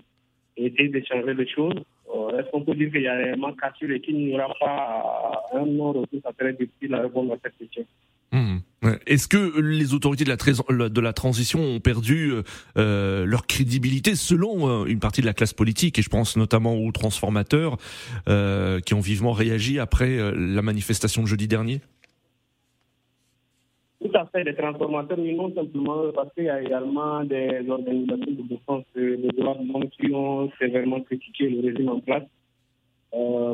essayer 0.57 0.89
de 0.89 1.03
changer 1.05 1.35
les 1.35 1.49
choses. 1.49 1.75
Euh, 2.15 2.39
est-ce 2.39 2.51
qu'on 2.51 2.63
peut 2.63 2.75
dire 2.75 2.91
qu'il 2.91 3.03
y 3.03 3.09
a 3.09 3.15
réellement 3.15 3.53
cassure 3.55 3.91
et 3.91 4.01
qu'il 4.01 4.17
n'y 4.17 4.35
aura 4.35 4.55
pas 4.61 5.43
un 5.55 5.67
non-retour 5.67 6.21
Ça 6.23 6.31
serait 6.39 6.53
difficile 6.53 6.95
à 6.95 7.03
répondre 7.03 7.33
à 7.33 7.37
cette 7.43 7.57
question. 7.59 7.85
Mmh. 8.33 8.59
Est-ce 9.07 9.29
que 9.29 9.61
les 9.61 9.95
autorités 9.95 10.25
de 10.25 10.31
la, 10.31 10.89
de 10.89 11.01
la 11.01 11.13
transition 11.13 11.61
ont 11.61 11.81
perdu 11.81 12.33
euh, 12.77 13.25
leur 13.25 13.47
crédibilité 13.47 14.15
selon 14.17 14.69
euh, 14.69 14.87
une 14.87 14.99
partie 14.99 15.21
de 15.21 15.27
la 15.27 15.35
classe 15.35 15.53
politique 15.53 15.99
Et 15.99 16.03
je 16.03 16.09
pense 16.09 16.37
notamment 16.37 16.77
aux 16.77 16.93
transformateurs 16.93 17.77
euh, 18.29 18.81
qui 18.81 18.95
ont 18.95 19.01
vivement 19.01 19.33
réagi 19.33 19.79
après 19.79 20.19
la 20.35 20.63
manifestation 20.63 21.23
de 21.23 21.29
jeudi 21.29 21.49
dernier? 21.49 21.81
Tout 24.05 24.11
à 24.15 24.27
fait, 24.27 24.45
les 24.45 24.55
transformateurs, 24.55 25.19
mais 25.19 25.33
non 25.33 25.53
simplement 25.55 26.13
parce 26.15 26.33
qu'il 26.35 26.45
y 26.45 26.49
a 26.51 26.61
également 26.61 27.25
des 27.25 27.65
organisations 27.69 28.33
de 28.33 28.43
défense 28.43 28.85
des 28.95 29.17
droits 29.17 29.55
de 29.55 29.73
l'homme 29.73 29.89
qui 29.89 30.13
ont 30.13 30.51
sévèrement 30.59 31.01
critiqué 31.01 31.49
le 31.49 31.63
régime 31.69 31.89
en 31.89 32.01
place. 32.01 32.25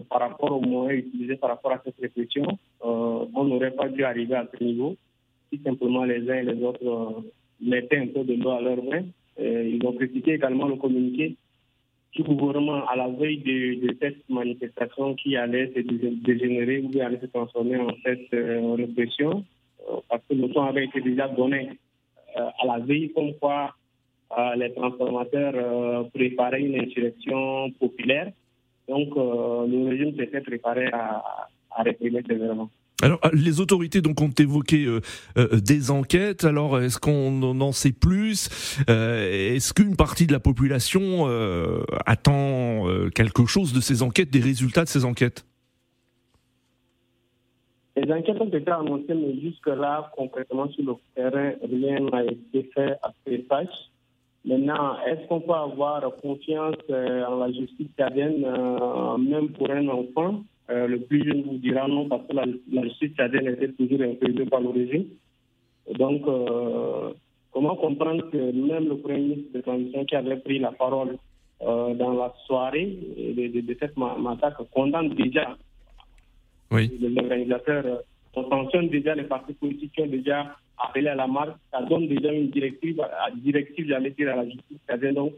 par 0.09 0.21
rapport 0.21 0.53
aux 0.53 0.61
moyens 0.61 1.05
utilisés 1.07 1.37
par 1.37 1.51
rapport 1.51 1.73
à 1.73 1.81
cette 1.85 2.01
répression, 2.01 2.47
on 2.81 3.45
n'aurait 3.45 3.71
pas 3.71 3.89
dû 3.89 4.03
arriver 4.03 4.35
à 4.35 4.49
ce 4.53 4.65
niveau 4.65 4.97
si 5.51 5.61
simplement 5.63 6.05
les 6.05 6.29
uns 6.31 6.37
et 6.37 6.43
les 6.43 6.63
autres 6.63 6.87
euh, 6.87 7.21
mettaient 7.61 7.99
un 7.99 8.07
peu 8.07 8.25
de 8.25 8.35
l'eau 8.35 8.51
à 8.51 8.61
leur 8.61 8.83
main. 8.83 9.03
Euh, 9.39 9.69
ils 9.69 9.85
ont 9.87 9.93
critiqué 9.93 10.35
également 10.35 10.69
le 10.69 10.77
communiqué 10.77 11.37
du 12.13 12.23
gouvernement 12.23 12.87
à 12.87 12.97
la 12.97 13.09
veille 13.09 13.39
de, 13.39 13.97
cette 14.01 14.29
manifestation 14.29 15.15
qui 15.15 15.37
allait 15.37 15.73
se 15.75 15.81
dégénérer 15.81 16.81
ou 16.83 17.01
allait 17.01 17.21
se 17.21 17.27
transformer 17.27 17.77
en 17.77 17.91
cette 18.05 18.33
euh, 18.35 18.75
répression, 18.75 19.45
parce 20.09 20.23
que 20.29 20.35
le 20.35 20.49
temps 20.53 20.67
avait 20.67 20.85
été 20.85 21.01
déjà 21.01 21.29
donné 21.29 21.79
à 22.37 22.67
la 22.67 22.79
veille 22.79 23.13
comme 23.13 23.35
quoi 23.35 23.75
les 24.57 24.73
transformateurs 24.75 26.09
préparaient 26.11 26.63
une 26.63 26.81
insurrection 26.81 27.71
populaire. 27.73 28.31
Donc 28.89 29.15
le 29.17 29.89
régime 29.89 30.17
s'était 30.17 30.41
préparé 30.41 30.87
à, 30.93 31.23
à 31.71 31.83
réprimer 31.83 32.23
sévèrement. 32.27 32.71
Alors, 33.03 33.19
euh, 33.25 33.31
les 33.33 33.61
autorités 33.61 34.03
donc 34.03 34.21
ont 34.21 34.31
évoqué 34.31 34.85
euh, 34.85 35.01
euh, 35.39 35.61
des 35.61 35.91
enquêtes. 35.91 36.45
Alors, 36.45 36.81
est-ce 36.81 36.99
qu'on 36.99 37.43
en 37.43 37.73
sait 37.73 37.93
plus? 37.93 38.49
Est-ce 38.89 39.73
qu'une 39.73 39.97
partie 39.97 40.27
de 40.27 40.33
la 40.33 40.41
population 40.41 41.27
attend 42.07 42.85
quelque 43.15 43.47
chose 43.47 43.73
de 43.73 43.81
ces 43.81 44.03
enquêtes, 44.03 44.31
des 44.31 44.41
résultats 44.41 44.85
de 44.85 44.89
ces 44.89 45.05
enquêtes? 45.05 45.45
Les 48.03 48.13
enquêtes 48.13 48.41
ont 48.41 48.49
été 48.49 48.71
annoncées, 48.71 49.15
mais 49.15 49.39
jusque-là, 49.41 50.11
concrètement 50.17 50.69
sur 50.69 50.85
le 50.85 50.95
terrain, 51.15 51.53
rien 51.63 52.01
n'a 52.01 52.25
été 52.25 52.63
fait 52.75 52.93
à 53.03 53.13
ces 53.27 53.43
tâches. 53.45 53.91
Maintenant, 54.45 54.97
est-ce 55.07 55.27
qu'on 55.29 55.41
peut 55.41 55.53
avoir 55.53 56.01
confiance 56.17 56.77
en 56.89 57.37
la 57.37 57.53
justice 57.53 57.91
cadienne, 57.97 58.41
même 59.19 59.51
pour 59.51 59.71
un 59.71 59.87
enfant? 59.89 60.43
Euh, 60.71 60.87
le 60.87 61.01
plus 61.01 61.25
jeune 61.25 61.43
vous 61.43 61.59
dira 61.59 61.89
non 61.89 62.09
parce 62.09 62.27
que 62.29 62.35
la, 62.35 62.45
justice 62.85 63.13
tchadienne 63.17 63.49
était 63.49 63.73
toujours 63.73 64.03
imposée 64.03 64.45
par 64.47 64.61
l'origine. 64.61 65.07
Donc, 65.99 66.23
euh, 66.29 67.13
comment 67.51 67.75
comprendre 67.75 68.31
que 68.31 68.37
même 68.37 68.89
le 68.89 68.97
premier 68.99 69.19
ministre 69.19 69.53
de 69.55 69.61
transition 69.63 70.05
qui 70.05 70.15
avait 70.15 70.37
pris 70.37 70.61
la 70.61 70.71
parole 70.71 71.17
euh, 71.63 71.95
dans 71.95 72.13
la 72.13 72.33
soirée 72.47 72.87
de, 72.87 73.77
cette 73.81 73.97
massacre 73.97 74.65
condamne 74.73 75.09
déjà 75.11 75.57
oui. 76.71 76.91
les 77.01 77.19
organisateurs, 77.19 78.03
on 78.35 78.49
sanctionne 78.49 78.89
déjà 78.89 79.15
les 79.15 79.25
partis 79.25 79.55
politiques 79.55 79.93
qui 79.93 80.03
ont 80.03 80.07
déjà 80.07 80.57
appelé 80.79 81.09
à 81.09 81.15
la 81.15 81.27
marche, 81.27 81.57
ça 81.73 81.83
donne 81.83 82.09
déjà 82.09 82.33
une 82.33 82.51
directive, 82.51 83.01
à, 83.01 83.31
directive 83.35 83.89
j'allais 83.89 84.11
dire, 84.11 84.31
à 84.33 84.37
la 84.37 84.45
justice 84.45 84.79
tchadienne. 84.89 85.15
Donc, 85.15 85.33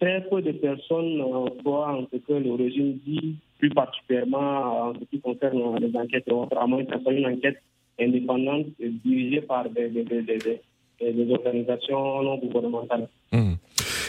très 0.00 0.22
peu 0.28 0.42
de 0.42 0.52
personnes 0.52 1.22
croient 1.58 1.96
en 1.96 2.06
ce 2.12 2.16
que 2.16 2.32
le 2.32 2.54
régime 2.54 2.98
dit 3.06 3.36
plus 3.58 3.70
particulièrement 3.70 4.88
en 4.88 4.94
ce 4.94 5.04
qui 5.04 5.20
concerne 5.20 5.78
les 5.78 5.96
enquêtes 5.96 6.24
et 6.26 6.32
autres, 6.32 6.56
à 6.58 6.66
moins 6.66 6.84
que 6.84 6.96
ce 6.96 7.02
soit 7.02 7.12
une 7.12 7.26
enquête 7.26 7.62
indépendante 8.00 8.66
dirigée 9.04 9.42
par 9.42 9.68
des, 9.70 9.88
des, 9.88 10.04
des, 10.04 10.60
des 11.00 11.32
organisations 11.32 12.22
non 12.22 12.38
gouvernementales. 12.38 13.08
Mmh. 13.30 13.51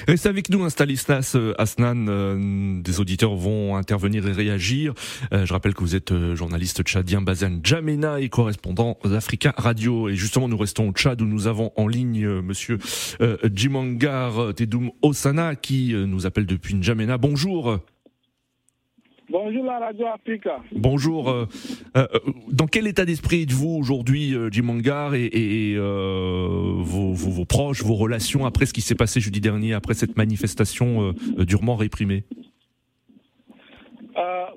Restez 0.07 0.27
avec 0.27 0.49
nous, 0.49 0.69
Stanislas 0.69 1.35
euh, 1.35 1.53
Asnan. 1.57 2.07
Euh, 2.09 2.81
des 2.81 2.99
auditeurs 2.99 3.35
vont 3.35 3.77
intervenir 3.77 4.27
et 4.27 4.31
réagir. 4.31 4.93
Euh, 5.31 5.45
je 5.45 5.53
rappelle 5.53 5.73
que 5.73 5.81
vous 5.81 5.95
êtes 5.95 6.13
journaliste 6.35 6.83
tchadien 6.83 7.21
basé 7.21 7.47
Jamena 7.63 8.19
et 8.19 8.29
correspondant 8.29 8.97
d'Africa 9.05 9.53
Radio. 9.57 10.09
Et 10.09 10.15
justement, 10.15 10.47
nous 10.47 10.57
restons 10.57 10.89
au 10.89 10.91
Tchad 10.91 11.21
où 11.21 11.25
nous 11.25 11.47
avons 11.47 11.71
en 11.75 11.87
ligne 11.87 12.27
Monsieur 12.41 12.77
Jimangar 13.43 14.53
Tedoum 14.55 14.91
Osana 15.01 15.55
qui 15.55 15.93
nous 15.93 16.25
appelle 16.25 16.45
depuis 16.45 16.75
N'Djamena. 16.75 17.17
Bonjour. 17.17 17.79
Bonjour 19.29 19.63
la 19.63 19.79
Radio 19.79 20.07
Africa. 20.07 20.61
Bonjour. 20.73 21.29
Euh, 21.29 21.45
euh, 21.95 22.05
dans 22.51 22.67
quel 22.67 22.87
état 22.87 23.05
d'esprit 23.05 23.43
êtes-vous 23.43 23.69
aujourd'hui, 23.69 24.35
euh, 24.35 24.49
Jim 24.51 24.63
Mangar, 24.63 25.15
et, 25.15 25.75
vos, 25.77 27.45
proches, 27.45 27.83
vos 27.83 27.95
relations 27.95 28.45
après 28.45 28.65
ce 28.65 28.73
qui 28.73 28.81
s'est 28.81 28.95
passé 28.95 29.21
jeudi 29.21 29.39
dernier, 29.39 29.73
après 29.73 29.93
cette 29.93 30.17
manifestation 30.17 31.13
durement 31.37 31.75
réprimée? 31.75 32.23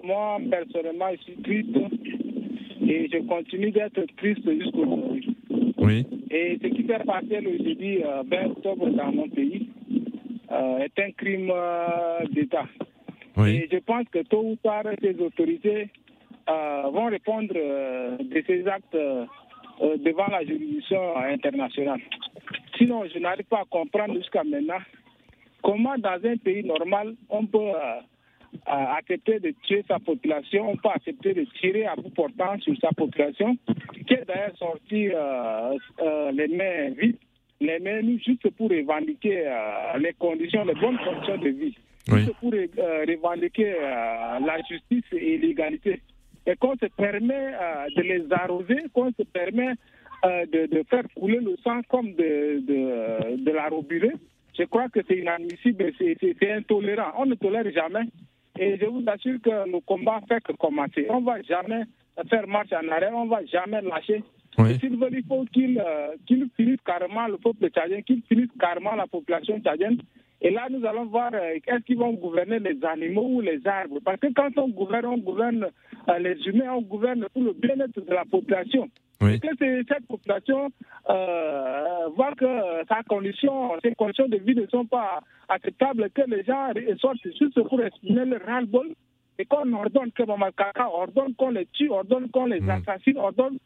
Moi, 0.05 0.39
personnellement, 0.51 1.07
je 1.17 1.23
suis 1.23 1.43
triste 1.43 1.77
et 2.87 3.09
je 3.13 3.19
continue 3.27 3.73
d'être 3.73 4.01
triste 4.17 4.49
jusqu'aujourd'hui. 4.49 5.37
Oui. 5.79 6.07
Et 6.31 6.59
ce 6.63 6.69
qui 6.69 6.87
s'est 6.87 7.05
passé 7.05 7.41
le 7.41 7.59
jeudi 7.59 7.99
20 8.31 8.47
octobre 8.47 8.89
dans 8.91 9.13
mon 9.13 9.29
pays 9.29 9.69
est 10.49 11.03
un 11.03 11.11
crime 11.17 11.53
d'État. 12.33 12.67
Et 13.45 13.69
je 13.71 13.79
pense 13.79 14.07
que 14.11 14.23
tôt 14.23 14.43
ou 14.43 14.57
tard, 14.57 14.85
ces 15.03 15.15
autorités 15.21 15.91
euh, 16.49 16.83
vont 16.91 17.07
répondre 17.07 17.53
euh, 17.55 18.17
de 18.17 18.43
ces 18.47 18.67
actes 18.67 18.95
euh, 18.95 19.27
devant 19.99 20.27
la 20.29 20.43
juridiction 20.45 21.17
internationale. 21.19 22.01
Sinon, 22.79 23.05
je 23.13 23.19
n'arrive 23.19 23.45
pas 23.45 23.61
à 23.61 23.65
comprendre 23.69 24.15
jusqu'à 24.15 24.43
maintenant 24.43 24.79
comment 25.63 25.99
dans 25.99 26.19
un 26.25 26.37
pays 26.37 26.65
normal 26.65 27.15
on 27.29 27.45
peut 27.45 27.73
accepter 28.65 29.41
de 29.41 29.53
tuer 29.65 29.85
sa 29.87 29.99
population, 29.99 30.71
on 30.71 30.77
peut 30.77 30.89
accepter 30.95 31.35
de 31.35 31.45
tirer 31.61 31.85
à 31.87 31.97
bout 31.97 32.11
portant 32.11 32.59
sur 32.61 32.75
sa 32.81 32.91
population, 32.93 33.57
qui 34.07 34.15
est 34.15 34.25
d'ailleurs 34.25 34.57
sorti 34.57 35.09
les 36.33 36.49
mains 36.49 36.91
vides, 36.97 37.17
les 37.61 37.79
mains 37.81 38.19
juste 38.25 38.49
pour 38.51 38.71
revendiquer 38.71 39.51
les 39.99 40.13
conditions, 40.15 40.65
les 40.65 40.75
bonnes 40.75 40.99
conditions 40.99 41.39
de 41.39 41.49
vie 41.49 41.77
oui. 42.11 42.27
pour 42.41 42.53
euh, 42.53 43.05
revendiquer 43.09 43.75
euh, 43.75 44.39
la 44.41 44.59
justice 44.69 45.05
et 45.13 45.39
l'égalité. 45.39 46.01
Et 46.47 46.55
qu'on 46.57 46.75
se 46.77 46.87
permet 46.97 47.55
euh, 47.55 47.87
de 47.97 48.03
les 48.03 48.25
arroser, 48.31 48.83
qu'on 48.93 49.11
se 49.13 49.23
permet 49.25 49.75
de, 50.25 50.67
de, 50.67 50.83
faire 50.91 51.05
couler 51.15 51.39
le 51.39 51.57
sang 51.63 51.83
comme 51.89 52.13
de, 52.15 52.61
de, 52.67 53.45
de 53.45 53.51
la 53.53 53.69
robinet, 53.69 54.15
je 54.59 54.65
crois 54.65 54.89
que 54.89 55.01
c'est 55.07 55.19
inadmissible, 55.19 55.93
c'est 55.99 56.53
intolérant. 56.53 57.13
On 57.19 57.27
ne 57.27 57.35
tolère 57.35 57.71
jamais. 57.71 58.09
Et 58.59 58.77
je 58.81 58.87
vous 58.87 59.05
assure 59.07 59.39
que 59.43 59.51
le 59.71 59.81
combat 59.81 60.21
fait 60.27 60.43
que 60.43 60.53
commencer. 60.53 61.07
On 61.11 61.21
ne 61.21 61.27
va 61.27 61.43
jamais 61.43 61.83
faire 62.31 62.49
marche 62.49 62.73
en 62.73 62.89
arrière, 62.91 63.13
on 63.15 63.27
ne 63.27 63.31
va 63.31 63.45
jamais 63.45 63.83
lâcher. 63.83 64.25
S'il 64.81 64.97
veut, 64.97 65.11
il 65.13 65.23
faut 65.29 65.45
qu'il 65.53 65.79
finisse 66.57 66.81
carrément 66.85 67.27
le 67.29 67.37
peuple 67.37 67.69
tchadien, 67.69 68.01
qu'il 68.01 68.23
finisse 68.23 68.51
carrément 68.59 68.95
la 68.95 69.07
population 69.07 69.61
tchadienne 69.61 69.99
et 70.43 70.51
là, 70.51 70.67
nous 70.71 70.85
allons 70.85 71.07
voir 71.07 71.31
euh, 71.35 71.59
est-ce 71.67 71.85
qu'ils 71.85 71.99
vont 71.99 72.13
gouverner 72.13 72.59
les 72.59 72.79
animaux 72.85 73.27
ou 73.27 73.41
les 73.41 73.67
arbres. 73.67 74.01
Parce 74.05 74.21
que 74.21 74.33
quand 74.35 74.51
on 74.59 74.69
gouverne, 74.69 75.07
on 75.07 75.19
gouverne 75.19 75.67
euh, 76.09 76.19
les 76.19 76.37
humains, 76.47 76.73
on 76.75 76.83
gouverne 76.83 77.27
pour 77.33 77.43
le 77.43 77.53
bien-être 77.55 78.01
de 78.01 78.13
la 78.13 78.25
population. 78.25 78.89
Oui. 79.23 79.41
Que 79.41 79.49
cette 79.59 80.07
population 80.07 80.69
euh, 81.09 82.07
voit 82.15 82.33
que 82.33 82.85
sa 82.87 83.03
condition, 83.05 83.73
ses 83.83 83.95
conditions 83.95 84.29
de 84.29 84.37
vie 84.37 84.55
ne 84.55 84.67
sont 84.67 84.85
pas 84.85 85.21
acceptables, 85.49 86.11
que 86.11 86.23
les 86.29 86.45
gens 86.45 86.69
sortent 87.01 87.17
juste 87.23 87.63
pour 87.63 87.81
exprimer 87.81 88.27
le 88.27 88.37
ras-le-bol 88.37 88.89
et 89.39 89.47
qu'on 89.47 89.73
ordonne 89.73 90.13
que 90.13 90.23
Maman 90.23 90.51
Kaka 90.55 90.91
ordonne 90.91 91.35
qu'on 91.35 91.51
les 91.51 91.67
tue, 91.73 91.89
ordonne 91.89 92.29
qu'on 92.31 92.45
les 92.45 92.61
mm. 92.61 92.71
assassine, 92.71 93.17
ordonne 93.17 93.59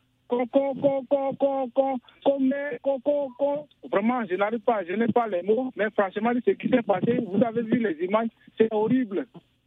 Vraiment, 3.93 4.23
je 4.29 4.37
n'arrive 4.37 4.61
pas, 4.61 4.85
je 4.89 4.95
n'ai 4.95 5.09
pas 5.09 5.27
les 5.29 5.43
mots, 5.43 5.73
mais 5.77 5.87
franchement, 5.91 6.31
ce 6.45 6.53
qui 6.53 6.69
s'est 6.69 6.83
passé, 6.83 7.19
vous 7.27 7.43
avez 7.43 7.63
vu 7.63 7.79
les 7.79 8.05
images, 8.05 8.29
c'est 8.57 8.69
horrible. 8.73 9.27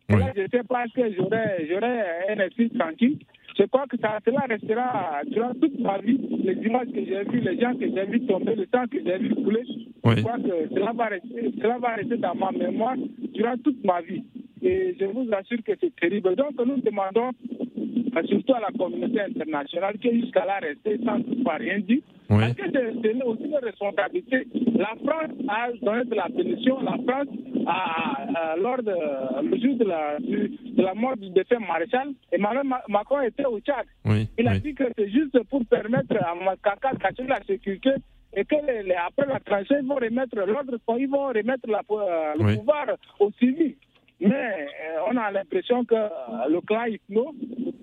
je 0.10 0.16
ne 0.16 0.48
sais 0.48 0.64
pas 0.64 0.86
que 0.96 1.02
j'aurai 1.14 2.02
un 2.30 2.40
esprit 2.40 2.70
tranquille. 2.70 3.20
Je 3.58 3.64
crois 3.66 3.86
que 3.88 3.98
ça, 3.98 4.20
cela 4.26 4.46
restera 4.50 5.22
durant 5.28 5.54
toute 5.54 5.80
ma 5.80 6.00
vie. 6.00 6.20
Les 6.44 6.56
images 6.66 6.88
que 6.88 7.06
j'ai 7.06 7.24
vues, 7.24 7.42
les 7.42 7.60
gens 7.60 7.74
que 7.74 7.86
j'ai 7.86 8.06
vus 8.06 8.26
tomber, 8.26 8.56
le 8.56 8.66
temps 8.66 8.86
que 8.90 8.98
j'ai 9.04 9.18
vu 9.20 9.36
couler, 9.36 9.64
je 9.66 10.22
crois 10.22 10.38
que 10.38 10.74
cela 10.74 10.92
va, 10.94 11.06
rester, 11.06 11.54
cela 11.62 11.78
va 11.78 11.96
rester 11.96 12.18
dans 12.18 12.34
ma 12.36 12.52
mémoire 12.52 12.96
durant 13.34 13.56
toute 13.58 13.84
ma 13.86 14.02
vie. 14.02 14.24
Et 14.62 14.96
je 15.00 15.06
vous 15.06 15.28
assure 15.34 15.64
que 15.64 15.74
c'est 15.80 15.96
terrible. 15.96 16.36
Donc 16.36 16.54
nous 16.66 16.82
demandons 16.82 17.32
surtout 18.28 18.54
à 18.54 18.60
la 18.60 18.72
communauté 18.78 19.22
internationale, 19.22 19.98
qui 20.00 20.22
jusqu'à 20.22 20.46
là 20.46 20.60
resté 20.60 21.00
sans 21.06 21.22
pouvoir 21.22 21.60
rien 21.60 21.80
dire. 21.80 22.02
Parce 22.28 22.54
que 22.54 22.64
c'est 22.72 23.24
aussi 23.24 23.44
une 23.44 23.58
responsabilité. 23.58 24.48
La 24.76 24.94
France 25.04 25.32
a 25.48 25.72
donné 25.82 26.06
de 26.06 26.16
la 26.16 26.28
pénition, 26.30 26.80
la 26.82 26.98
France, 27.06 27.28
a, 27.68 28.56
lors 28.58 28.82
de, 28.82 28.96
le 29.44 29.60
jour 29.62 29.78
de 29.78 29.86
la, 29.86 30.20
de 30.20 30.82
la 30.82 30.94
mort 30.94 31.18
du 31.18 31.30
défunt 31.30 31.60
maréchal, 31.60 32.10
Emmanuel 32.32 32.66
Macron 32.90 33.22
était 33.22 33.46
au 33.46 33.60
Tchad. 33.60 33.86
Il 34.38 34.48
a 34.48 34.58
dit 34.60 34.74
que 34.74 34.86
c'est 34.98 35.10
juste 35.10 35.38
pour 35.50 35.66
permettre 35.66 36.16
à 36.24 36.34
Makaka 36.36 36.94
d'assurer 36.94 37.28
la 37.28 37.44
sécurité 37.46 37.92
et 38.36 38.46
que 38.46 38.56
les, 38.56 38.94
après 38.94 39.28
la 39.28 39.40
tranchée, 39.40 39.76
ils 39.82 39.88
vont 39.88 39.96
remettre 39.96 40.36
l'ordre, 40.36 40.78
ils 40.98 41.08
vont 41.08 41.28
remettre 41.28 41.70
la, 41.70 41.82
euh, 41.92 42.34
le 42.38 42.58
pouvoir 42.58 42.88
aux 43.20 43.32
civils. 43.40 43.76
Mais 44.20 44.30
euh, 44.30 45.12
on 45.12 45.18
a 45.18 45.32
l'impression 45.32 45.84
que 45.84 45.96
euh, 45.96 46.08
le 46.50 46.62
clan 46.62 46.86
Hypno 46.86 47.34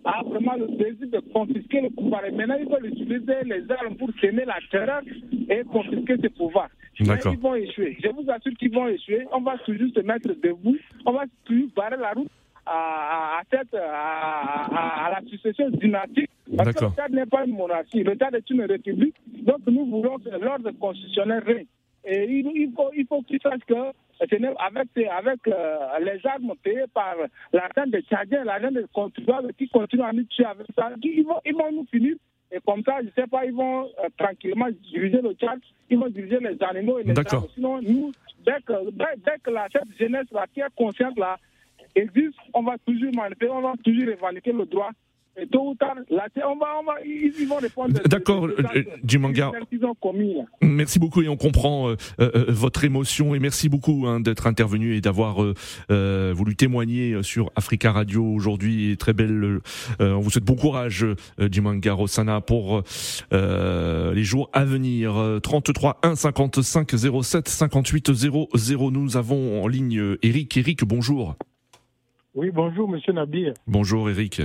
a 0.04 0.22
vraiment 0.22 0.54
le 0.54 0.68
désir 0.68 1.08
de 1.08 1.20
confisquer 1.32 1.82
le 1.82 1.90
pouvoir. 1.90 2.24
Et 2.24 2.30
maintenant, 2.30 2.56
ils 2.58 2.68
veulent 2.68 2.86
utiliser 2.86 3.44
les 3.44 3.70
armes 3.70 3.96
pour 3.96 4.08
semer 4.20 4.44
la 4.44 4.58
terreur 4.70 5.02
et 5.48 5.62
confisquer 5.64 6.16
ce 6.22 6.28
pouvoir. 6.28 6.68
Mais 7.00 7.14
ils 7.24 7.38
vont 7.38 7.54
échouer. 7.54 7.96
Je 8.02 8.08
vous 8.08 8.30
assure 8.30 8.52
qu'ils 8.58 8.72
vont 8.72 8.88
échouer. 8.88 9.26
On 9.32 9.40
va 9.40 9.56
toujours 9.58 9.88
se 9.94 10.00
mettre 10.00 10.28
debout. 10.28 10.76
On 11.06 11.12
va 11.12 11.24
toujours 11.44 11.68
barrer 11.74 11.96
la 11.96 12.12
route 12.12 12.30
à, 12.66 13.40
cette, 13.50 13.74
à, 13.74 15.06
à, 15.06 15.10
la 15.10 15.28
succession 15.28 15.70
dynastique. 15.70 16.30
Parce 16.56 16.74
que 16.74 16.84
le 16.84 16.90
Tchad 16.90 17.12
n'est 17.12 17.26
pas 17.26 17.44
une 17.46 17.56
monarchie. 17.56 18.02
Le 18.02 18.14
Tchad 18.14 18.34
est 18.34 18.50
une 18.50 18.62
république. 18.62 19.16
Donc 19.26 19.58
nous 19.66 19.86
voulons 19.86 20.18
que 20.18 20.28
l'ordre 20.28 20.70
constitutionnel 20.72 21.42
règne. 21.44 21.66
Et 22.04 22.24
il, 22.24 22.72
faut, 22.74 22.90
il 22.96 23.06
faut 23.06 23.22
qu'ils 23.22 23.40
sachent 23.42 23.64
que 23.66 23.74
avec, 24.20 24.88
avec 24.96 25.48
euh, 25.48 25.78
les 26.00 26.26
armes 26.26 26.52
payées 26.62 26.84
par 26.92 27.14
l'argent 27.52 27.86
des 27.86 28.02
Tchadiens, 28.02 28.44
l'argent 28.44 28.70
des 28.70 28.84
contribuables 28.92 29.52
qui 29.54 29.68
continuent 29.68 30.02
à 30.02 30.12
nous 30.12 30.24
tuer 30.24 30.44
avec 30.44 30.66
ça, 30.76 30.90
ils 31.02 31.24
vont, 31.24 31.40
ils 31.44 31.54
vont 31.54 31.72
nous 31.72 31.86
finir. 31.90 32.16
Et 32.52 32.58
comme 32.66 32.82
ça, 32.82 32.98
je 33.00 33.06
ne 33.06 33.10
sais 33.12 33.26
pas, 33.28 33.44
ils 33.44 33.52
vont 33.52 33.84
euh, 33.84 34.08
tranquillement 34.18 34.68
diriger 34.90 35.20
le 35.22 35.32
Tchad, 35.34 35.60
ils 35.88 35.98
vont 35.98 36.08
diriger 36.08 36.38
les 36.40 36.56
animaux 36.62 36.98
et 36.98 37.04
les 37.04 37.10
animaux. 37.10 37.48
Sinon, 37.54 37.80
nous, 37.80 38.12
dès 38.44 38.60
que, 38.66 38.90
dès, 38.90 39.38
que 39.42 39.50
la, 39.50 39.68
cette 39.72 39.96
jeunesse-là 39.98 40.46
qui 40.52 40.60
est 40.60 40.74
consciente 40.76 41.18
là, 41.18 41.38
existe, 41.94 42.38
on 42.52 42.62
va 42.62 42.76
toujours 42.86 43.12
manifester, 43.14 43.48
on 43.50 43.62
va 43.62 43.74
toujours 43.84 44.08
revendiquer 44.08 44.52
le 44.52 44.66
droit 44.66 44.90
et 45.36 45.46
tôt 45.46 45.70
ou 45.70 45.74
tard, 45.74 45.94
là, 46.10 46.26
on 46.46 46.56
va, 46.56 46.66
on 46.80 46.84
va, 46.84 46.92
ils 47.04 47.46
vont 47.46 47.56
répondre. 47.56 48.00
D'accord, 48.06 48.48
Jimanga. 49.04 49.52
Merci 50.60 50.98
beaucoup 50.98 51.22
et 51.22 51.28
on 51.28 51.36
comprend 51.36 51.90
euh, 51.90 51.96
euh, 52.20 52.46
votre 52.48 52.84
émotion 52.84 53.34
et 53.34 53.38
merci 53.38 53.68
beaucoup 53.68 54.06
hein, 54.06 54.20
d'être 54.20 54.46
intervenu 54.46 54.96
et 54.96 55.00
d'avoir 55.00 55.36
euh, 55.90 56.32
voulu 56.34 56.56
témoigner 56.56 57.22
sur 57.22 57.50
Africa 57.54 57.92
Radio 57.92 58.24
aujourd'hui. 58.24 58.96
Très 58.98 59.12
belle. 59.12 59.60
on 60.00 60.20
vous 60.20 60.30
souhaite 60.30 60.44
bon 60.44 60.56
courage, 60.56 61.06
Jimanga 61.38 61.92
Rosana, 61.92 62.40
pour 62.40 62.82
les 63.30 64.24
jours 64.24 64.50
à 64.52 64.64
venir. 64.64 65.40
33 65.42 66.00
1 66.02 66.16
55 66.16 66.90
07 67.22 67.48
58 67.48 68.12
00. 68.12 68.90
Nous 68.90 69.16
avons 69.16 69.62
en 69.62 69.68
ligne 69.68 70.16
Eric. 70.22 70.56
Eric, 70.56 70.84
bonjour. 70.84 71.36
Oui, 72.34 72.50
bonjour, 72.52 72.88
monsieur 72.88 73.12
Nabir. 73.12 73.54
Bonjour, 73.66 74.08
Eric. 74.08 74.42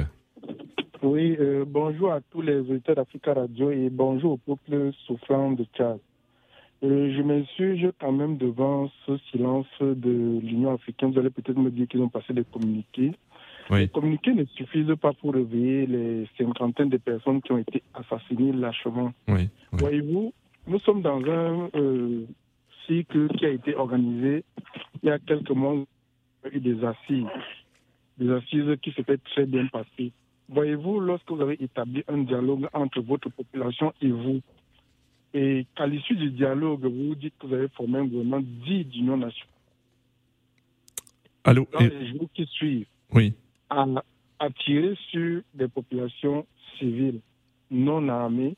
Oui, 1.06 1.38
euh, 1.40 1.66
bonjour 1.68 2.14
à 2.14 2.20
tous 2.32 2.42
les 2.42 2.58
auditeurs 2.62 2.96
d'Africa 2.96 3.36
Radio 3.36 3.70
et 3.70 3.92
bonjour 3.92 4.32
au 4.32 4.38
peuple 4.38 4.92
souffrant 5.06 5.52
de 5.52 5.64
Tchad. 5.66 6.00
Euh, 6.84 7.14
je 7.16 7.22
m'insurge 7.22 7.92
quand 8.02 8.12
même 8.12 8.38
devant 8.38 8.90
ce 9.06 9.16
silence 9.30 9.68
de 9.80 10.40
l'Union 10.42 10.74
africaine. 10.74 11.12
Vous 11.12 11.20
allez 11.20 11.30
peut-être 11.30 11.60
me 11.60 11.70
dire 11.70 11.88
qu'ils 11.88 12.02
ont 12.02 12.10
passé 12.10 12.34
des 12.34 12.44
communiqués. 12.44 13.12
Les 13.70 13.88
communiqués 13.88 14.34
ne 14.34 14.46
suffisent 14.46 14.96
pas 15.00 15.14
pour 15.14 15.36
réveiller 15.36 15.86
les 15.86 16.28
cinquantaines 16.40 16.90
de 16.90 16.98
personnes 16.98 17.40
qui 17.44 17.52
ont 17.52 17.60
été 17.60 17.84
assassinées 17.94 18.52
lâchement. 18.52 19.14
Voyez-vous, 19.74 20.34
nous 20.66 20.80
sommes 20.80 21.04
dans 21.04 21.22
un 21.24 21.70
euh, 21.76 22.26
cycle 22.88 23.28
qui 23.38 23.46
a 23.46 23.50
été 23.50 23.76
organisé 23.76 24.44
il 25.04 25.10
y 25.10 25.12
a 25.12 25.20
quelques 25.20 25.52
mois, 25.52 25.76
il 25.76 26.50
y 26.50 26.54
a 26.54 26.58
eu 26.58 26.60
des 26.62 26.84
assises, 26.84 27.28
des 28.18 28.32
assises 28.32 28.76
qui 28.82 28.92
s'étaient 28.94 29.20
très 29.20 29.46
bien 29.46 29.68
passées. 29.68 30.12
Voyez-vous, 30.50 31.00
lorsque 31.00 31.30
vous 31.32 31.42
avez 31.42 31.62
établi 31.64 32.04
un 32.08 32.20
dialogue 32.20 32.68
entre 32.74 33.02
votre 33.02 33.30
population 33.30 33.94
et 34.02 34.10
vous, 34.10 34.42
et 35.34 35.66
qu'à 35.76 35.88
l'issue 35.88 36.16
du 36.16 36.30
dialogue, 36.30 36.86
vous 36.86 37.08
vous 37.08 37.16
dites 37.16 37.34
que 37.40 37.48
vous 37.48 37.54
avez 37.54 37.68
formé 37.70 38.00
un 38.00 38.06
gouvernement 38.06 38.42
dit 38.42 38.86
d'union 38.86 39.18
nationale. 39.18 39.50
Allô 41.44 41.68
Dans 41.74 41.80
les 41.80 42.08
jours 42.08 42.30
qui 42.34 42.46
suivent, 42.46 42.88
oui. 43.14 43.34
à, 43.70 43.86
tirer 44.64 44.96
sur 45.10 45.42
des 45.54 45.68
populations 45.68 46.46
civiles 46.78 47.20
non 47.70 48.08
armées, 48.08 48.56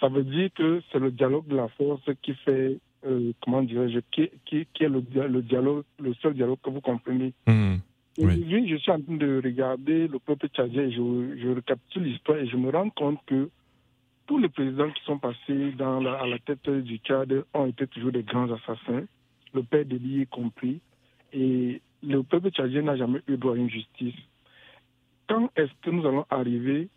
ça 0.00 0.08
veut 0.08 0.24
dire 0.24 0.50
que 0.54 0.82
c'est 0.90 0.98
le 0.98 1.10
dialogue 1.10 1.46
de 1.46 1.56
la 1.56 1.68
force 1.68 2.02
qui 2.22 2.34
fait, 2.34 2.78
euh, 3.06 3.32
comment 3.42 3.62
dirais-je, 3.62 4.00
qui, 4.10 4.30
qui, 4.46 4.66
est 4.82 4.88
le, 4.88 5.02
dialogue, 5.42 5.84
le 5.98 6.14
seul 6.14 6.34
dialogue 6.34 6.58
que 6.62 6.70
vous 6.70 6.80
comprenez. 6.80 7.32
Mmh. 7.46 7.76
Aujourd'hui, 8.18 8.68
je 8.68 8.76
suis 8.76 8.90
en 8.90 9.00
train 9.00 9.16
de 9.16 9.40
regarder 9.42 10.08
le 10.08 10.18
peuple 10.18 10.48
tchadien 10.48 10.90
je, 10.90 11.38
je 11.40 11.48
récapitule 11.48 12.04
l'histoire 12.04 12.38
et 12.38 12.46
je 12.46 12.56
me 12.56 12.70
rends 12.70 12.90
compte 12.90 13.18
que 13.26 13.48
tous 14.26 14.38
les 14.38 14.48
présidents 14.48 14.90
qui 14.90 15.02
sont 15.04 15.18
passés 15.18 15.72
dans 15.76 16.04
à 16.04 16.26
la 16.26 16.38
tête 16.38 16.68
du 16.70 16.98
Tchad 16.98 17.44
ont 17.52 17.66
été 17.66 17.86
toujours 17.88 18.12
des 18.12 18.22
grands 18.22 18.50
assassins, 18.52 19.04
le 19.54 19.62
père 19.64 19.84
de 19.84 19.96
y 19.96 20.26
compris, 20.28 20.80
et 21.32 21.80
le 22.02 22.22
peuple 22.22 22.50
tchadien 22.50 22.82
n'a 22.82 22.96
jamais 22.96 23.20
eu 23.26 23.36
droit 23.36 23.54
à 23.54 23.56
une 23.56 23.70
justice. 23.70 24.14
Quand 25.28 25.50
est-ce 25.56 25.72
que 25.82 25.90
nous 25.90 26.06
allons 26.06 26.26
arriver 26.30 26.88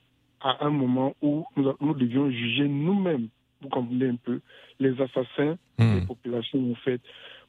à 0.42 0.66
un 0.66 0.70
moment 0.70 1.16
où 1.22 1.46
nous, 1.56 1.74
nous 1.82 1.94
devions 1.96 2.30
juger 2.30 2.68
nous-mêmes, 2.68 3.30
vous 3.62 3.70
comprenez 3.70 4.10
un 4.10 4.16
peu, 4.16 4.40
les 4.80 4.94
assassins 5.02 5.58
hmm. 5.80 6.00
des 6.00 6.06
populations 6.06 6.72
en 6.72 6.76
fait? 6.76 7.02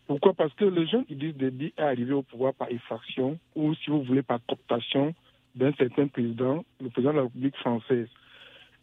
Pourquoi? 0.06 0.34
Parce 0.34 0.52
que 0.54 0.64
le 0.64 0.84
jeune 0.86 1.04
Idriss 1.08 1.34
Déby 1.34 1.72
est 1.76 1.82
arrivé 1.82 2.12
au 2.12 2.22
pouvoir 2.22 2.54
par 2.54 2.70
effraction 2.70 3.38
ou, 3.54 3.74
si 3.74 3.90
vous 3.90 4.02
voulez, 4.02 4.22
par 4.22 4.38
cooptation 4.46 5.14
d'un 5.54 5.72
certain 5.74 6.08
président, 6.08 6.64
le 6.80 6.90
président 6.90 7.12
de 7.12 7.16
la 7.18 7.22
République 7.24 7.56
française. 7.56 8.08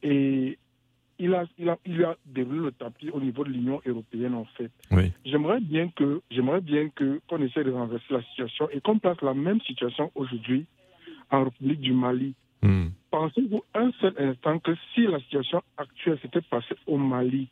Et 0.02 0.58
il 1.20 1.36
a, 1.36 1.46
il 1.60 1.70
a, 1.70 1.78
il 1.86 2.04
a 2.04 2.18
déroulé 2.26 2.60
le 2.60 2.72
tapis 2.72 3.12
au 3.12 3.20
niveau 3.20 3.44
de 3.44 3.50
l'Union 3.50 3.80
européenne, 3.86 4.34
en 4.34 4.46
fait. 4.58 4.72
J'aimerais 5.24 5.60
bien 5.60 5.90
que, 5.90 6.22
j'aimerais 6.32 6.62
bien 6.62 6.90
que, 6.90 7.22
qu'on 7.28 7.42
essaie 7.44 7.64
de 7.64 7.72
renverser 7.72 8.06
la 8.10 8.24
situation 8.24 8.68
et 8.72 8.82
qu'on 8.82 8.98
place 8.98 9.22
la 9.22 9.36
même 9.36 9.62
situation 9.62 10.12
aujourd'hui 10.16 10.66
en 11.30 11.44
République 11.44 11.82
du 11.82 11.94
Mali. 11.94 12.34
Hmm. 12.64 12.88
Pensez-vous 13.12 13.64
un 13.76 13.92
seul 14.00 14.14
instant 14.18 14.58
que 14.60 14.72
si 14.94 15.06
la 15.06 15.20
situation 15.20 15.62
actuelle 15.78 16.18
s'était 16.22 16.42
passée 16.42 16.76
au 16.88 16.98
Mali, 16.98 17.48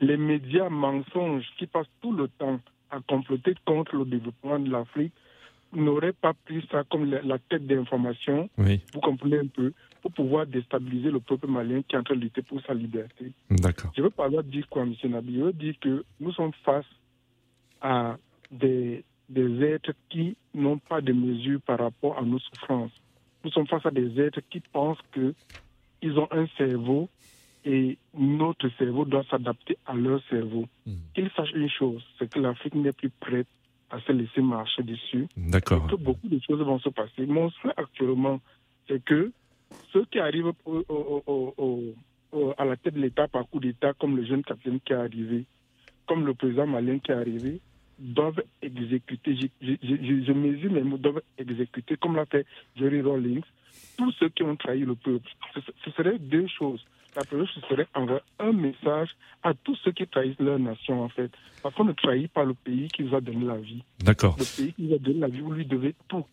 les 0.00 0.16
médias 0.16 0.68
mensonges 0.68 1.46
qui 1.58 1.66
passent 1.66 1.90
tout 2.00 2.12
le 2.12 2.28
temps 2.28 2.60
à 2.90 3.00
comploter 3.00 3.54
contre 3.64 3.96
le 3.96 4.04
développement 4.04 4.58
de 4.58 4.70
l'Afrique 4.70 5.12
n'aurait 5.72 6.12
pas 6.12 6.32
pris 6.32 6.66
ça 6.70 6.84
comme 6.90 7.10
la, 7.10 7.38
tête 7.38 7.66
d'information, 7.66 8.48
vous 8.56 9.00
comprenez 9.00 9.38
un 9.38 9.46
peu, 9.46 9.72
pour 10.02 10.12
pouvoir 10.12 10.46
déstabiliser 10.46 11.10
le 11.10 11.20
peuple 11.20 11.46
malien 11.46 11.82
qui 11.82 11.94
est 11.94 11.98
en 11.98 12.02
train 12.02 12.16
de 12.16 12.20
lutter 12.20 12.42
pour 12.42 12.60
sa 12.62 12.74
liberté. 12.74 13.32
D'accord. 13.50 13.92
Je 13.96 14.02
veux 14.02 14.10
pas 14.10 14.28
dire 14.42 14.68
quoi, 14.68 14.82
M. 14.82 14.94
Nabi 15.04 15.36
Je 15.36 15.42
veux 15.42 15.52
dire 15.52 15.74
que 15.80 16.04
nous 16.18 16.32
sommes 16.32 16.52
face 16.64 16.86
à 17.80 18.16
des, 18.50 19.04
des 19.28 19.62
êtres 19.62 19.92
qui 20.08 20.36
n'ont 20.54 20.78
pas 20.78 21.00
de 21.00 21.12
mesures 21.12 21.60
par 21.60 21.78
rapport 21.78 22.18
à 22.18 22.22
nos 22.22 22.38
souffrances. 22.38 22.92
Nous 23.44 23.50
sommes 23.50 23.66
face 23.66 23.86
à 23.86 23.90
des 23.90 24.20
êtres 24.20 24.40
qui 24.50 24.60
pensent 24.60 24.98
qu'ils 25.12 26.18
ont 26.18 26.28
un 26.30 26.46
cerveau 26.58 27.08
et 27.64 27.98
notre 28.14 28.68
cerveau 28.78 29.04
doit 29.04 29.24
s'adapter 29.30 29.76
à 29.86 29.94
leur 29.94 30.22
cerveau. 30.28 30.66
Hmm. 30.86 30.94
Qu'ils 31.14 31.30
sachent 31.36 31.52
une 31.52 31.68
chose, 31.68 32.02
c'est 32.18 32.30
que 32.30 32.38
l'Afrique 32.38 32.74
n'est 32.74 32.92
plus 32.92 33.10
prête 33.10 33.46
à 33.90 34.00
se 34.00 34.12
laisser 34.12 34.40
marcher 34.40 34.82
dessus. 34.82 35.26
D'accord. 35.36 35.86
que 35.88 35.96
beaucoup 35.96 36.28
de 36.28 36.38
choses 36.46 36.60
vont 36.60 36.78
se 36.78 36.88
passer. 36.88 37.26
Mon 37.26 37.50
souhait 37.50 37.72
actuellement, 37.76 38.40
c'est 38.88 39.04
que 39.04 39.32
ceux 39.92 40.04
qui 40.06 40.18
arrivent 40.18 40.52
à 42.56 42.64
la 42.64 42.76
tête 42.76 42.94
de 42.94 43.00
l'État 43.00 43.28
par 43.28 43.48
coup 43.48 43.60
d'État, 43.60 43.92
comme 43.94 44.16
le 44.16 44.24
jeune 44.24 44.42
capitaine 44.42 44.80
qui 44.80 44.92
est 44.92 44.96
arrivé, 44.96 45.44
comme 46.06 46.24
le 46.24 46.34
président 46.34 46.66
malien 46.66 46.98
qui 46.98 47.10
est 47.10 47.14
arrivé, 47.14 47.60
doivent 47.98 48.42
exécuter, 48.62 49.36
je, 49.60 49.76
je 49.82 50.32
mesure 50.32 50.72
mes 50.72 50.82
mots, 50.82 50.96
doivent 50.96 51.20
exécuter, 51.36 51.96
comme 51.96 52.16
l'a 52.16 52.24
fait 52.24 52.46
Jerry 52.76 53.02
Rawlings, 53.02 53.42
tous 53.98 54.10
ceux 54.12 54.30
qui 54.30 54.42
ont 54.42 54.56
trahi 54.56 54.80
le 54.80 54.94
peuple. 54.94 55.28
ce 55.84 55.90
serait 55.90 56.18
deux 56.18 56.46
choses 56.46 56.82
la 57.16 57.24
première 57.24 57.46
chose 57.48 57.62
serait 57.68 57.86
envoyer 57.94 58.20
un 58.38 58.52
message 58.52 59.10
à 59.42 59.54
tous 59.54 59.76
ceux 59.76 59.92
qui 59.92 60.06
trahissent 60.06 60.38
leur 60.38 60.58
nation, 60.58 61.02
en 61.02 61.08
fait. 61.08 61.30
Parce 61.62 61.74
qu'on 61.74 61.84
ne 61.84 61.92
trahit 61.92 62.30
pas 62.30 62.44
le 62.44 62.54
pays 62.54 62.88
qui 62.88 63.02
vous 63.02 63.14
a 63.14 63.20
donné 63.20 63.44
la 63.44 63.56
vie. 63.56 63.82
D'accord. 64.00 64.36
Le 64.38 64.44
pays 64.44 64.72
qui 64.72 64.88
vous 64.88 64.94
a 64.94 64.98
donné 64.98 65.18
la 65.20 65.28
vie, 65.28 65.40
vous 65.40 65.52
lui 65.52 65.66
devez 65.66 65.94
tout. 66.08 66.24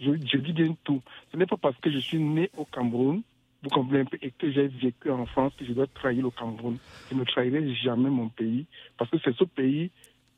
Je, 0.00 0.10
dis 0.10 0.52
bien 0.52 0.74
tout. 0.84 1.00
Ce 1.32 1.36
n'est 1.36 1.46
pas 1.46 1.56
parce 1.56 1.76
que 1.78 1.90
je 1.90 1.98
suis 1.98 2.18
né 2.18 2.50
au 2.56 2.64
Cameroun, 2.64 3.22
vous 3.62 3.70
comprenez 3.70 4.00
un 4.00 4.04
peu, 4.04 4.18
et 4.20 4.32
que 4.32 4.50
j'ai 4.50 4.66
vécu 4.66 5.10
en 5.10 5.24
France 5.26 5.52
que 5.58 5.64
je 5.64 5.72
dois 5.72 5.86
trahir 5.86 6.24
le 6.24 6.30
Cameroun. 6.30 6.78
Je 7.10 7.16
ne 7.16 7.24
trahirai 7.24 7.74
jamais 7.76 8.10
mon 8.10 8.28
pays, 8.28 8.66
parce 8.98 9.10
que 9.10 9.16
c'est 9.24 9.34
ce 9.36 9.44
pays 9.44 9.90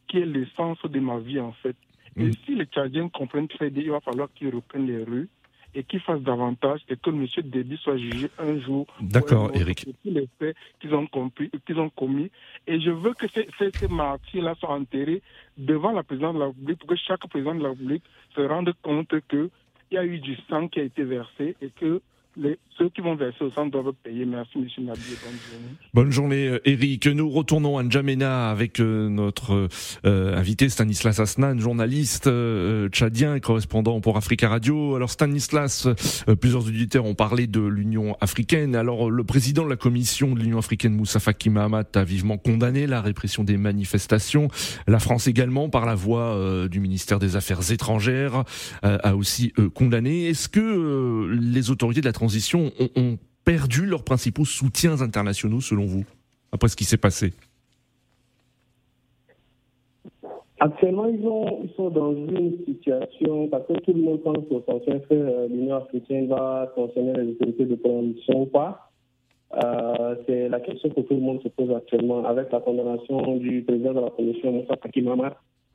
qui 0.08 0.18
est 0.18 0.26
l'essence 0.26 0.78
de 0.84 1.00
ma 1.00 1.18
vie, 1.18 1.40
en 1.40 1.52
fait. 1.52 1.76
Et 2.16 2.24
mm. 2.26 2.32
si 2.44 2.54
les 2.54 2.66
Tchadiens 2.66 3.08
comprennent 3.08 3.48
très 3.48 3.70
bien, 3.70 3.82
il 3.82 3.90
va 3.90 4.00
falloir 4.00 4.28
qu'ils 4.34 4.54
reprennent 4.54 4.86
les 4.86 5.02
rues 5.02 5.28
et 5.76 5.84
qu'il 5.84 6.00
fasse 6.00 6.20
davantage 6.22 6.80
et 6.88 6.96
que 6.96 7.10
M. 7.10 7.26
Déby 7.44 7.76
soit 7.76 7.98
jugé 7.98 8.30
un 8.38 8.58
jour. 8.60 8.86
D'accord, 9.00 9.50
Eric. 9.54 9.84
Tous 9.84 10.10
les 10.10 10.26
faits 10.38 10.56
qu'ils 10.80 10.94
ont, 10.94 11.06
qu'ils 11.66 11.78
ont 11.78 11.90
commis. 11.90 12.30
Et 12.66 12.80
je 12.80 12.90
veux 12.90 13.12
que 13.12 13.28
ces, 13.28 13.46
ces, 13.58 13.70
ces 13.72 13.88
martyrs-là 13.88 14.54
soient 14.54 14.72
enterrés 14.72 15.22
devant 15.58 15.92
la 15.92 16.02
présidente 16.02 16.34
de 16.36 16.40
la 16.40 16.46
République 16.46 16.78
pour 16.78 16.88
que 16.88 16.96
chaque 16.96 17.26
président 17.28 17.54
de 17.54 17.62
la 17.62 17.68
République 17.68 18.02
se 18.34 18.40
rende 18.40 18.72
compte 18.82 19.14
qu'il 19.28 19.50
y 19.90 19.98
a 19.98 20.04
eu 20.04 20.18
du 20.18 20.36
sang 20.48 20.66
qui 20.68 20.80
a 20.80 20.82
été 20.82 21.04
versé 21.04 21.56
et 21.60 21.68
que 21.68 22.00
ceux 22.78 22.88
qui 22.90 23.00
vont 23.00 23.16
au 23.40 23.50
centre. 23.50 23.94
Merci, 24.26 24.58
M. 24.58 24.92
Bonne 25.94 26.10
journée. 26.10 26.46
Journée, 26.46 26.60
Eric. 26.64 27.06
Nous 27.06 27.30
retournons 27.30 27.78
à 27.78 27.82
N'Djamena 27.82 28.50
avec 28.50 28.80
euh, 28.80 29.08
notre 29.08 29.68
euh, 30.04 30.36
invité 30.36 30.68
Stanislas 30.68 31.20
Asnan, 31.20 31.58
journaliste 31.58 32.26
euh, 32.26 32.88
tchadien 32.88 33.38
correspondant 33.40 34.00
pour 34.00 34.16
Africa 34.16 34.48
Radio. 34.48 34.94
Alors 34.96 35.10
Stanislas, 35.10 35.88
plusieurs 36.40 36.66
auditeurs 36.66 37.04
ont 37.04 37.14
parlé 37.14 37.46
de 37.46 37.60
l'Union 37.60 38.16
africaine. 38.20 38.76
Alors 38.76 39.10
le 39.10 39.24
président 39.24 39.64
de 39.64 39.70
la 39.70 39.76
commission 39.76 40.34
de 40.34 40.40
l'Union 40.40 40.58
africaine, 40.58 40.94
Moussa 40.94 41.20
Faki 41.20 41.50
Mahamat, 41.50 41.84
a 41.94 42.04
vivement 42.04 42.38
condamné 42.38 42.86
la 42.86 43.00
répression 43.00 43.44
des 43.44 43.56
manifestations. 43.56 44.48
La 44.86 44.98
France 44.98 45.26
également, 45.26 45.68
par 45.68 45.86
la 45.86 45.94
voix 45.94 46.66
du 46.68 46.80
ministère 46.80 47.18
des 47.18 47.36
Affaires 47.36 47.70
étrangères, 47.70 48.44
a 48.82 49.16
aussi 49.16 49.52
condamné. 49.74 50.28
Est-ce 50.28 50.48
que 50.48 51.30
les 51.30 51.70
autorités 51.70 52.00
de 52.00 52.06
la 52.06 52.12
transition 52.12 52.25
ont, 52.56 53.18
perdu 53.44 53.86
leurs 53.86 54.02
principaux 54.02 54.44
soutiens 54.44 55.00
internationaux, 55.00 55.60
selon 55.60 55.86
vous, 55.86 56.04
après 56.50 56.68
ce 56.68 56.76
qui 56.76 56.84
s'est 56.84 56.96
passé? 56.96 57.32
Actuellement, 60.58 61.06
ils, 61.06 61.20
ils, 61.20 61.70
sont 61.76 61.90
dans 61.90 62.12
une 62.12 62.64
situation, 62.64 63.46
parce 63.48 63.66
que 63.66 63.74
tout 63.74 63.92
le 63.92 64.00
monde 64.00 64.22
pense 64.22 64.38
aux 64.50 64.62
sanctions 64.66 65.00
que 65.00 65.14
euh, 65.14 65.48
l'Union 65.48 65.76
africaine 65.76 66.28
va 66.28 66.72
sanctionner 66.74 67.12
les 67.12 67.30
autorités 67.32 67.66
de 67.66 67.74
transition 67.76 68.42
ou 68.42 68.46
pas. 68.46 68.90
Euh, 69.54 70.16
c'est 70.26 70.48
la 70.48 70.60
question 70.60 70.88
que 70.90 71.00
tout 71.02 71.14
le 71.14 71.20
monde 71.20 71.42
se 71.42 71.48
pose 71.48 71.70
actuellement 71.70 72.24
avec 72.24 72.50
la 72.50 72.60
condamnation 72.60 73.36
du 73.36 73.62
président 73.62 73.92
de 73.92 74.00
la 74.00 74.10
Commission, 74.10 74.52
Moussa 74.52 74.76
Faki 74.82 75.04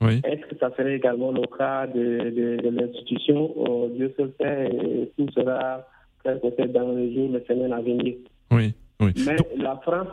Oui. 0.02 0.22
Est-ce 0.24 0.46
que 0.48 0.58
ça 0.60 0.72
serait 0.76 0.96
également 0.96 1.32
le 1.32 1.46
cas 1.58 1.88
de, 1.88 2.60
de, 2.62 2.70
l'institution? 2.70 3.52
Oh, 3.56 3.88
Dieu 3.96 4.14
seul 4.18 4.34
sait, 4.40 4.70
et 4.74 5.12
tout 5.18 5.32
sera 5.32 5.86
peut-être 6.24 6.72
dans 6.72 6.92
les 6.92 7.14
jours, 7.14 7.30
les 7.32 7.44
semaines 7.46 7.74
à 7.74 7.82
venir. 7.82 8.16
Oui. 8.52 8.74
Oui. 9.02 9.14
Mais 9.26 9.36
la 9.58 9.78
France, 9.78 10.10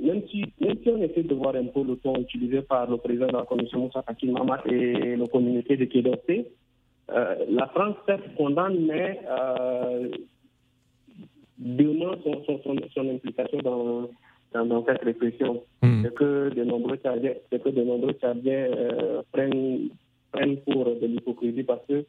même 0.00 0.22
si, 0.30 0.44
même 0.60 0.76
si 0.82 0.88
on 0.88 1.02
essaie 1.02 1.24
de 1.24 1.34
voir 1.34 1.56
un 1.56 1.64
peu 1.64 1.82
le 1.82 1.96
ton 1.96 2.14
utilisé 2.16 2.62
par 2.62 2.88
le 2.88 2.96
président 2.96 3.26
de 3.26 3.32
la 3.32 3.42
Commission 3.42 3.80
Moussa 3.80 4.04
Mamat 4.22 4.62
et 4.66 5.16
le 5.16 5.26
communauté 5.26 5.76
de 5.76 5.84
Quai 5.86 6.04
euh, 7.12 7.34
la 7.50 7.66
France 7.68 7.96
certes 8.06 8.22
condamne, 8.36 8.86
mais 8.86 9.18
euh, 9.28 10.10
demande 11.58 12.18
son, 12.22 12.44
son, 12.44 12.76
son, 12.94 13.08
implication 13.08 13.58
dans, 13.58 14.64
dans, 14.64 14.84
cette 14.84 15.02
répression. 15.02 15.64
Hmm. 15.82 16.02
C'est 16.04 16.14
que 16.14 16.50
de 16.54 16.62
nombreux 16.62 16.98
Tchadiens, 16.98 17.34
que 17.50 17.68
de 17.68 17.82
nombreux 17.82 18.16
euh, 18.22 19.22
prennent, 19.32 19.88
prennent 20.30 20.58
pour 20.58 20.84
de 20.84 21.06
l'hypocrisie 21.06 21.64
parce 21.64 21.84
que 21.88 22.04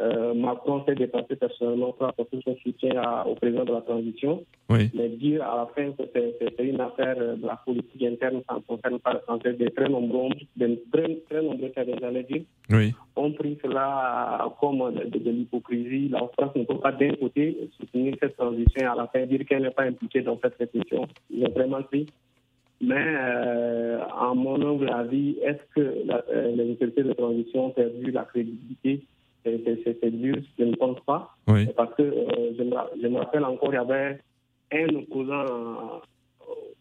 euh, 0.00 0.32
Macron 0.32 0.82
s'est 0.86 0.94
dépassé 0.94 1.36
personnellement 1.36 1.92
pour 1.92 2.06
apporter 2.06 2.40
son 2.44 2.56
soutien 2.56 2.92
au 3.26 3.34
président 3.34 3.64
de 3.64 3.72
la 3.72 3.82
transition. 3.82 4.42
Oui. 4.70 4.90
Mais 4.94 5.10
dire 5.10 5.42
à 5.42 5.56
la 5.56 5.66
fin 5.74 5.92
que 5.92 6.02
c'est 6.14 6.64
une 6.64 6.80
affaire 6.80 7.16
de 7.16 7.46
la 7.46 7.56
politique 7.56 8.02
interne, 8.02 8.40
ça 8.48 8.54
ne 8.56 8.60
concerne 8.60 8.98
pas 9.00 9.12
le 9.12 9.20
Français, 9.20 9.52
de 9.52 9.68
très 9.68 9.88
nombreux, 9.88 10.30
de 10.56 10.82
très, 10.90 11.14
très 11.28 11.42
nombreux 11.42 11.68
cas 11.68 11.84
j'allais 12.00 12.22
dire, 12.22 12.42
oui. 12.70 12.94
ont 13.16 13.32
pris 13.32 13.58
cela 13.62 14.50
comme 14.60 14.94
de, 14.94 15.18
de, 15.18 15.30
l'hypocrisie. 15.30 16.08
La 16.08 16.20
France 16.38 16.56
ne 16.56 16.64
peut 16.64 16.78
pas 16.78 16.92
d'un 16.92 17.14
côté 17.14 17.68
soutenir 17.78 18.14
cette 18.18 18.36
transition 18.36 18.90
à 18.90 18.94
la 18.96 19.06
fin 19.08 19.26
dire 19.26 19.44
qu'elle 19.46 19.62
n'est 19.62 19.70
pas 19.70 19.84
impliquée 19.84 20.22
dans 20.22 20.38
cette 20.42 20.56
réflexion. 20.56 21.06
Ils 21.30 21.44
ont 21.44 21.50
vraiment 21.50 21.82
pris. 21.82 22.06
Mais 22.80 22.96
euh, 22.96 24.00
en 24.18 24.34
mon 24.34 24.60
humble 24.60 24.90
avis, 24.90 25.36
est-ce 25.42 25.62
que 25.74 26.04
la, 26.04 26.24
euh, 26.30 26.56
les 26.56 26.72
autorités 26.72 27.04
de 27.04 27.12
transition 27.12 27.66
ont 27.66 27.70
perdu 27.70 28.10
la 28.10 28.24
crédibilité 28.24 29.02
c'est 29.44 30.10
dur, 30.10 30.36
je 30.58 30.64
ne 30.64 30.74
pense 30.76 31.00
pas. 31.00 31.34
Parce 31.76 31.94
que 31.94 32.02
euh, 32.02 32.52
je, 32.58 32.62
me, 32.62 32.76
je, 33.00 33.08
me, 33.08 33.18
rappelle 33.18 33.44
encore, 33.44 33.72
il 33.72 33.74
y 33.74 33.78
avait 33.78 34.18
un 34.72 34.94
opposant 34.94 35.44
euh, 35.44 36.00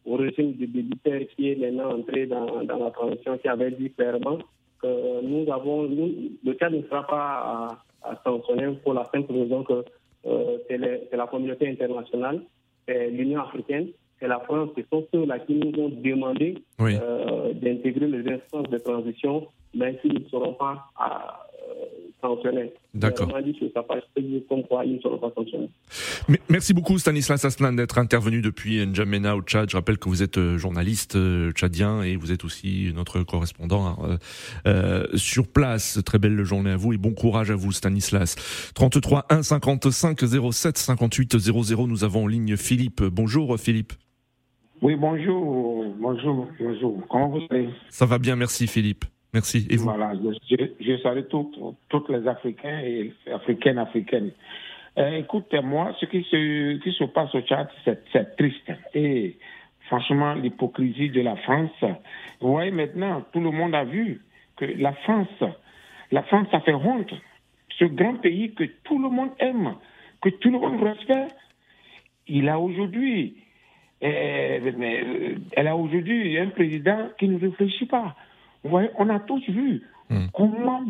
au 0.06 0.16
régime 0.16 0.54
du 0.54 0.68
militaire 0.68 1.22
qui 1.36 1.52
est 1.52 1.56
maintenant 1.56 1.98
entré 1.98 2.26
dans, 2.26 2.64
dans, 2.64 2.78
la 2.78 2.92
transition, 2.92 3.38
qui 3.38 3.48
avait 3.48 3.72
dit 3.72 3.92
clairement 3.92 4.40
que 4.82 5.22
nous 5.22 5.52
avons, 5.52 5.84
nous, 5.84 6.12
le 6.44 6.54
cas 6.54 6.70
ne 6.70 6.82
sera 6.84 7.06
pas 7.06 7.78
à, 8.04 8.22
sanctionner 8.24 8.76
pour 8.84 8.94
la 8.94 9.06
simple 9.14 9.32
raison 9.32 9.64
que 9.64 9.86
euh, 10.26 10.58
c'est 10.68 10.78
la 11.16 11.28
communauté 11.28 11.70
internationale, 11.70 12.42
c'est 12.88 13.10
l'Union 13.10 13.42
africaine, 13.42 13.90
c'est 14.20 14.28
la 14.28 14.40
France, 14.40 14.70
ce 14.78 14.84
sont 14.92 15.06
ceux-là 15.12 15.40
qui 15.40 15.56
nous 15.56 15.84
ont 15.84 15.90
demandé 15.90 16.58
euh, 16.80 17.54
d'intégrer 17.54 18.08
les 18.08 18.34
instances 18.34 18.70
de 18.70 18.78
transition, 18.78 19.48
mais 19.74 19.98
qui 19.98 20.10
ne 20.10 20.24
seront 20.30 20.54
pas 20.54 20.86
à, 20.96 21.48
D'accord. 22.94 23.28
Merci 26.50 26.74
beaucoup 26.74 26.98
Stanislas 26.98 27.44
Aslan 27.46 27.74
d'être 27.74 27.98
intervenu 27.98 28.42
depuis 28.42 28.86
N'Djamena 28.86 29.36
au 29.36 29.42
Tchad. 29.42 29.70
Je 29.70 29.78
rappelle 29.78 29.98
que 29.98 30.10
vous 30.10 30.24
êtes 30.24 30.38
euh, 30.38 30.58
journaliste 30.58 31.16
euh, 31.16 31.52
tchadien 31.52 32.04
et 32.04 32.16
vous 32.16 32.32
êtes 32.32 32.44
aussi 32.44 32.92
notre 32.94 33.24
correspondant 33.24 33.88
hein, 33.88 34.18
euh, 34.68 35.06
sur 35.16 35.48
place. 35.48 36.00
Très 36.06 36.20
belle 36.20 36.44
journée 36.44 36.72
à 36.72 36.78
vous 36.78 36.94
et 36.94 36.98
bon 36.98 37.14
courage 37.14 37.52
à 37.52 37.56
vous 37.56 37.72
Stanislas. 37.72 38.36
33 38.76 39.26
1 39.30 39.44
55 39.44 40.20
07 40.52 40.78
58 40.78 41.38
00. 41.38 41.88
Nous 41.88 42.04
avons 42.04 42.24
en 42.24 42.28
ligne 42.28 42.56
Philippe. 42.58 43.02
Bonjour 43.04 43.58
Philippe. 43.60 43.94
Oui, 44.82 44.96
bonjour, 44.96 45.86
bonjour, 46.00 46.48
bonjour. 46.60 46.98
Comment 47.08 47.30
vous 47.30 47.42
allez? 47.52 47.70
Ça 47.90 48.08
va 48.08 48.18
bien, 48.18 48.36
merci 48.36 48.66
Philippe. 48.66 49.06
Merci. 49.34 49.68
Voilà, 49.78 50.14
je, 50.50 50.98
salue 51.02 51.24
toutes 51.30 52.10
les 52.10 52.28
Africains 52.28 52.80
et 52.84 53.14
Africaines, 53.32 53.78
Africaines. 53.78 54.32
Euh, 54.98 55.20
écoutez, 55.20 55.62
moi, 55.62 55.96
ce 56.00 56.06
qui 56.06 56.24
se, 56.24 56.78
qui 56.80 56.92
se 56.92 57.06
passe 57.06 57.34
au 57.34 57.42
Tchad, 57.42 57.70
c'est 57.86 58.36
triste. 58.36 58.72
Et 58.94 59.38
franchement, 59.88 60.34
l'hypocrisie 60.34 61.10
de 61.10 61.22
la 61.22 61.38
France. 61.38 61.72
Vous 62.42 62.52
voyez 62.52 62.72
maintenant, 62.72 63.24
tout 63.32 63.40
le 63.40 63.52
monde 63.52 63.74
a 63.74 63.86
vu 63.86 64.22
que 64.58 64.66
la 64.66 64.92
France, 64.94 65.44
la 66.12 66.24
France, 66.24 66.48
a 66.52 66.60
fait 66.60 66.74
honte. 66.74 67.14
Ce 67.80 67.86
grand 67.86 68.16
pays 68.16 68.54
que 68.54 68.66
tout 68.84 69.02
le 69.02 69.10
monde 69.10 69.32
aime, 69.40 69.76
que 70.22 70.30
tout 70.30 70.52
le 70.52 70.60
monde 70.60 70.84
respecte, 70.84 71.36
il 72.28 72.50
a 72.50 72.60
aujourd'hui, 72.60 73.38
euh, 74.04 74.60
euh, 74.78 75.36
elle 75.54 75.68
a 75.68 75.76
aujourd'hui 75.76 76.38
un 76.38 76.48
président 76.48 77.10
qui 77.18 77.30
ne 77.30 77.40
réfléchit 77.40 77.86
pas. 77.86 78.16
Vous 78.64 78.70
voyez, 78.70 78.90
on 78.98 79.10
a 79.10 79.20
tous 79.20 79.44
vu 79.50 79.82
hmm. 80.10 80.28
comment 80.34 80.84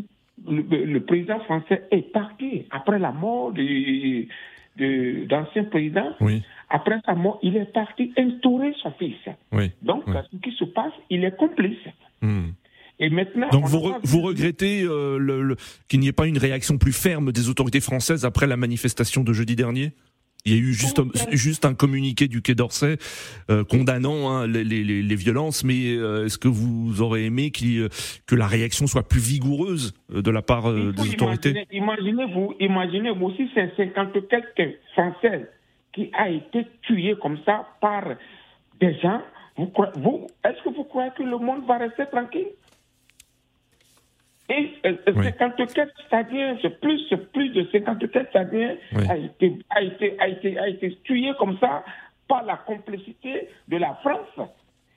le, 0.47 0.99
président 0.99 1.39
français 1.41 1.84
est 1.91 2.12
parti 2.12 2.65
après 2.71 2.99
la 2.99 3.12
mort 3.12 3.53
de, 3.53 4.27
d'ancien 5.27 5.65
président. 5.65 6.15
Après 6.69 6.99
sa 7.05 7.15
mort, 7.15 7.39
il 7.43 7.57
est 7.57 7.71
parti 7.71 8.13
instaurer 8.17 8.73
son 8.81 8.91
fils. 8.91 9.17
Donc, 9.81 10.03
ce 10.07 10.38
qui 10.38 10.55
se 10.55 10.65
passe, 10.65 10.93
il 11.10 11.23
est 11.23 11.36
complice. 11.36 11.77
Hmm. 12.21 12.49
Et 12.99 13.10
maintenant, 13.10 13.49
Donc 13.49 13.65
vous, 13.65 13.93
vous 14.03 14.21
regrettez 14.21 14.84
euh, 14.84 15.17
le, 15.17 15.55
qu'il 15.88 15.99
n'y 15.99 16.07
ait 16.07 16.13
pas 16.13 16.27
une 16.27 16.38
réaction 16.38 16.77
plus 16.77 16.93
ferme 16.93 17.31
des 17.31 17.49
autorités 17.49 17.81
françaises 17.81 18.25
après 18.25 18.45
la 18.45 18.57
manifestation 18.57 19.23
de 19.23 19.34
jeudi 19.34 19.55
dernier? 19.55 19.93
Il 20.45 20.54
y 20.54 20.56
a 20.56 20.60
eu 20.60 20.73
juste, 20.73 21.01
juste 21.32 21.65
un 21.65 21.73
communiqué 21.73 22.27
du 22.27 22.41
Quai 22.41 22.56
d'Orsay 22.56 22.97
euh, 23.49 23.63
condamnant 23.63 24.30
hein, 24.30 24.47
les, 24.47 24.63
les, 24.63 24.84
les, 24.84 25.15
violences, 25.15 25.63
mais 25.63 25.95
euh, 25.95 26.25
est-ce 26.25 26.38
que 26.38 26.47
vous 26.47 27.01
aurez 27.01 27.25
aimé 27.25 27.51
qu 27.51 27.88
que 28.27 28.36
la 28.36 28.47
réaction 28.47 28.88
soit 28.88 29.08
plus 29.08 29.19
vigoureuse 29.19 29.93
euh, 30.13 30.21
de 30.21 30.32
la 30.32 30.41
part 30.41 30.71
des 30.73 31.13
autorités? 31.13 31.65
Imaginez-vous, 31.71 32.56
imaginez-vous 32.60 33.32
si 33.36 33.49
c'est 33.54 33.75
50 33.75 34.27
quelques 34.27 34.77
Français 34.93 35.49
qui 35.93 36.10
a 36.13 36.30
été 36.30 36.65
tué 36.84 37.15
comme 37.21 37.38
ça 37.45 37.67
par 37.82 38.04
des 38.80 38.97
gens. 38.99 39.21
Vous, 39.58 39.71
vous, 39.97 40.27
est-ce 40.45 40.63
que 40.63 40.73
vous 40.75 40.86
croyez 40.86 41.12
que 41.17 41.23
le 41.23 41.38
monde 41.38 41.65
va 41.67 41.77
rester 41.77 42.06
tranquille? 42.12 42.47
Et 44.52 44.74
54 44.84 45.92
Stadiens, 46.08 46.58
plus, 46.82 47.14
plus 47.34 47.50
de 47.50 47.68
54 47.72 48.30
Stadiens 48.30 48.76
a, 49.10 49.18
été, 49.18 49.58
a, 49.70 49.82
été, 49.82 50.20
a, 50.20 50.28
été, 50.28 50.60
a 50.60 50.68
été 50.68 50.98
tué 51.04 51.32
comme 51.40 51.58
ça 51.60 51.84
par 52.28 52.44
la 52.44 52.58
complicité 52.58 53.48
de 53.68 53.78
la 53.78 53.94
France. 53.96 54.50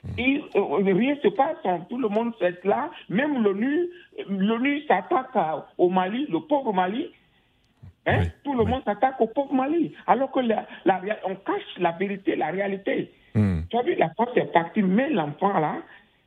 Hmm. 0.03 0.19
Et 0.19 0.43
euh, 0.57 0.77
rien 0.77 1.15
ne 1.15 1.21
se 1.21 1.29
passe, 1.29 1.57
hein. 1.65 1.81
tout 1.89 1.99
le 1.99 2.09
monde 2.09 2.33
est 2.41 2.65
là. 2.65 2.91
Même 3.09 3.43
l'ONU, 3.43 3.89
l'ONU 4.29 4.83
s'attaque 4.87 5.37
au 5.79 5.89
Mali, 5.89 6.27
le 6.29 6.41
pauvre 6.41 6.73
Mali. 6.73 7.11
Hein? 8.07 8.25
Tout 8.45 8.55
le 8.55 8.65
monde 8.65 8.83
s'attaque 8.85 9.21
au 9.21 9.27
pauvre 9.27 9.55
Mali. 9.55 9.95
Alors 10.07 10.31
que 10.31 10.41
la, 10.41 10.67
on 11.25 11.35
cache 11.37 11.79
la 11.79 11.93
vérité, 11.93 12.37
la 12.37 12.51
réalité. 12.51 13.11
Hmm. 13.35 13.61
Tu 13.71 13.77
as 13.77 13.83
vu, 13.83 13.95
la 13.95 14.11
France 14.11 14.31
est 14.37 14.53
partie, 14.53 14.83
mais 14.83 15.11
l'enfant 15.11 15.59
là, 15.59 15.77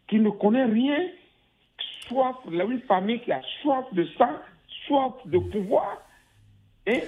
qui 0.08 0.20
ne 0.20 0.30
connaît 0.30 0.66
rien, 0.66 0.98
soif, 2.08 2.36
une 2.50 2.82
famille 2.82 3.20
qui 3.22 3.32
a 3.32 3.42
soif 3.62 3.86
de 3.94 4.06
sang, 4.18 4.36
soif 4.88 5.14
de 5.26 5.40
pouvoir, 5.40 6.02
et 6.86 7.04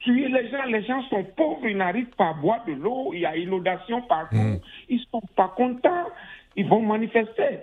tuer 0.00 0.28
les 0.28 0.50
gens. 0.50 0.64
Les 0.64 0.82
gens 0.82 1.02
sont 1.04 1.24
pauvres, 1.36 1.66
ils 1.66 1.76
n'arrivent 1.76 2.14
pas 2.16 2.30
à 2.30 2.32
boire 2.34 2.64
de 2.64 2.72
l'eau, 2.72 3.12
il 3.12 3.20
y 3.20 3.26
a 3.26 3.36
inondation 3.36 4.02
partout. 4.02 4.36
Mm. 4.36 4.60
Ils 4.88 4.98
ne 4.98 5.04
sont 5.04 5.26
pas 5.36 5.52
contents, 5.56 6.08
ils 6.56 6.66
vont 6.66 6.80
manifester. 6.80 7.60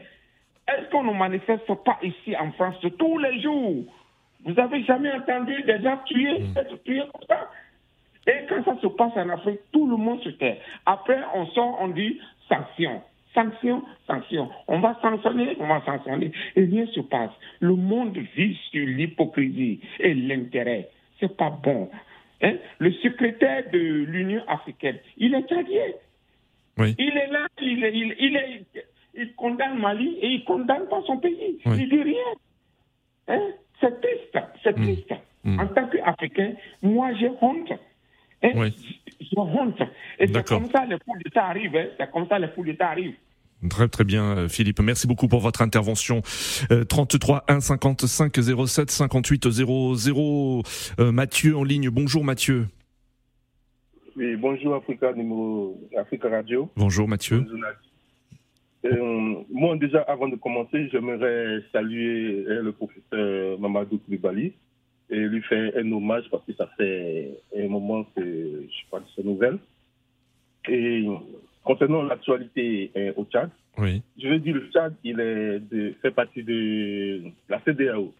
Est-ce 0.68 0.90
qu'on 0.92 1.04
ne 1.04 1.14
manifeste 1.14 1.74
pas 1.84 1.98
ici 2.04 2.36
en 2.38 2.52
France 2.52 2.76
tous 2.98 3.18
les 3.18 3.42
jours? 3.42 3.86
Vous 4.46 4.58
avez 4.58 4.84
jamais 4.84 5.12
entendu 5.12 5.62
des 5.64 5.82
gens 5.82 5.98
tuer, 6.06 6.40
mm. 6.40 6.58
être 6.58 6.84
tués 6.84 7.04
comme 7.12 7.28
ça? 7.28 7.50
Et 8.28 8.46
quand 8.48 8.64
ça 8.64 8.80
se 8.80 8.88
passe 8.88 9.14
en 9.16 9.30
Afrique, 9.30 9.60
tout 9.72 9.90
le 9.90 9.98
monde 9.98 10.22
se 10.22 10.30
tait. 10.30 10.60
Après, 10.86 11.20
on 11.34 11.48
sort, 11.48 11.78
on 11.82 11.88
dit 11.88 12.20
sanctions. 12.48 13.02
Sanctions, 13.34 13.84
sanctions. 14.08 14.50
On 14.68 14.80
va 14.80 14.98
sanctionner, 15.02 15.56
on 15.60 15.68
va 15.68 15.84
sanctionner. 15.86 16.32
Et 16.56 16.66
rien 16.66 16.82
ne 16.82 16.88
se 16.88 17.00
passe. 17.02 17.32
Le 17.60 17.76
monde 17.76 18.18
vit 18.36 18.58
sur 18.72 18.86
l'hypocrisie 18.86 19.80
et 20.00 20.14
l'intérêt. 20.14 20.90
C'est 21.20 21.36
pas 21.38 21.50
bon. 21.50 21.90
Hein? 22.42 22.56
Le 22.80 22.92
secrétaire 22.94 23.70
de 23.72 23.78
l'Union 23.78 24.42
africaine, 24.48 24.98
il 25.18 25.36
est. 25.36 25.46
Oui. 26.78 26.96
Il 26.98 27.18
est 27.18 27.28
là, 27.28 27.48
il, 27.62 27.84
est, 27.84 27.94
il, 27.94 28.36
est, 28.38 28.66
il, 29.16 29.36
condamne 29.36 29.80
Mali 29.80 30.18
et 30.22 30.28
il 30.28 30.46
condamne 30.46 30.88
pas 30.88 31.02
son 31.06 31.18
pays. 31.18 31.60
Il 31.66 31.74
Il 31.74 31.90
dit 31.90 32.02
rien. 32.02 32.16
Hein? 33.28 33.42
C'est 33.82 34.02
triste, 34.02 34.40
c'est 34.64 34.78
mm. 34.78 34.84
triste. 34.84 35.14
Mm. 35.44 35.60
En 35.60 35.68
tant 35.68 35.88
qu'Africain, 35.88 36.54
moi 36.82 37.14
j'ai 37.20 37.32
honte. 37.42 37.74
Hein? 38.44 38.52
Oui. 38.56 38.76
Honte. 39.36 39.82
Et 40.18 40.28
c'est 40.28 40.48
comme 40.48 40.70
ça 40.70 40.86
les 40.86 40.98
foules 41.06 41.20
d'État 41.24 41.46
arrivent. 41.46 41.76
Hein? 41.76 41.88
C'est 41.98 42.12
comme 42.12 42.28
ça 42.28 42.40
les 42.40 42.48
foules 42.50 42.66
d'État 42.66 42.90
arrivent. 42.90 43.16
Très 43.70 43.90
très 43.90 44.06
bien 44.06 44.38
euh, 44.38 44.48
Philippe, 44.48 44.80
merci 44.80 45.06
beaucoup 45.06 45.28
pour 45.28 45.42
votre 45.42 45.62
intervention. 45.62 46.22
33 46.88 47.44
1 47.48 47.60
55 47.60 48.34
07 48.68 48.90
58 48.90 49.50
00 49.50 50.64
Mathieu 51.00 51.58
en 51.58 51.64
ligne. 51.64 51.90
Bonjour 51.90 52.24
Mathieu. 52.24 52.68
Oui, 54.16 54.36
bonjour 54.36 54.76
Africa 54.76 55.14
numéro 55.14 55.80
Africa 55.98 56.30
Radio. 56.30 56.70
Bonjour 56.76 57.08
Mathieu. 57.08 57.46
Euh, 58.86 59.36
moi 59.52 59.76
déjà 59.78 60.02
avant 60.02 60.30
de 60.30 60.36
commencer, 60.38 60.88
j'aimerais 60.90 61.62
saluer 61.72 62.46
euh, 62.48 62.62
le 62.62 62.72
professeur 62.72 63.60
Mamadou 63.60 63.98
Koulibaly 64.00 64.54
et 65.10 65.18
lui 65.18 65.42
faire 65.44 65.72
un 65.76 65.92
hommage 65.92 66.26
parce 66.30 66.44
que 66.46 66.54
ça 66.54 66.68
fait 66.78 67.32
un 67.58 67.68
moment 67.68 68.04
que 68.16 68.22
je 68.22 68.90
parle 68.90 69.04
de 69.04 69.10
ces 69.16 69.24
nouvelles. 69.24 69.58
Et 70.68 71.06
Concernant 71.64 72.04
l'actualité 72.04 72.90
euh, 72.96 73.14
au 73.18 73.26
Tchad, 73.26 73.50
oui. 73.78 74.02
je 74.18 74.28
veux 74.28 74.40
dire, 74.40 74.56
le 74.56 74.70
Tchad, 74.72 74.96
il 75.04 75.20
est 75.20 75.60
de, 75.60 75.94
fait 76.02 76.12
partie 76.12 76.42
de 76.42 77.22
la 77.50 77.60
CDAO. 77.60 78.14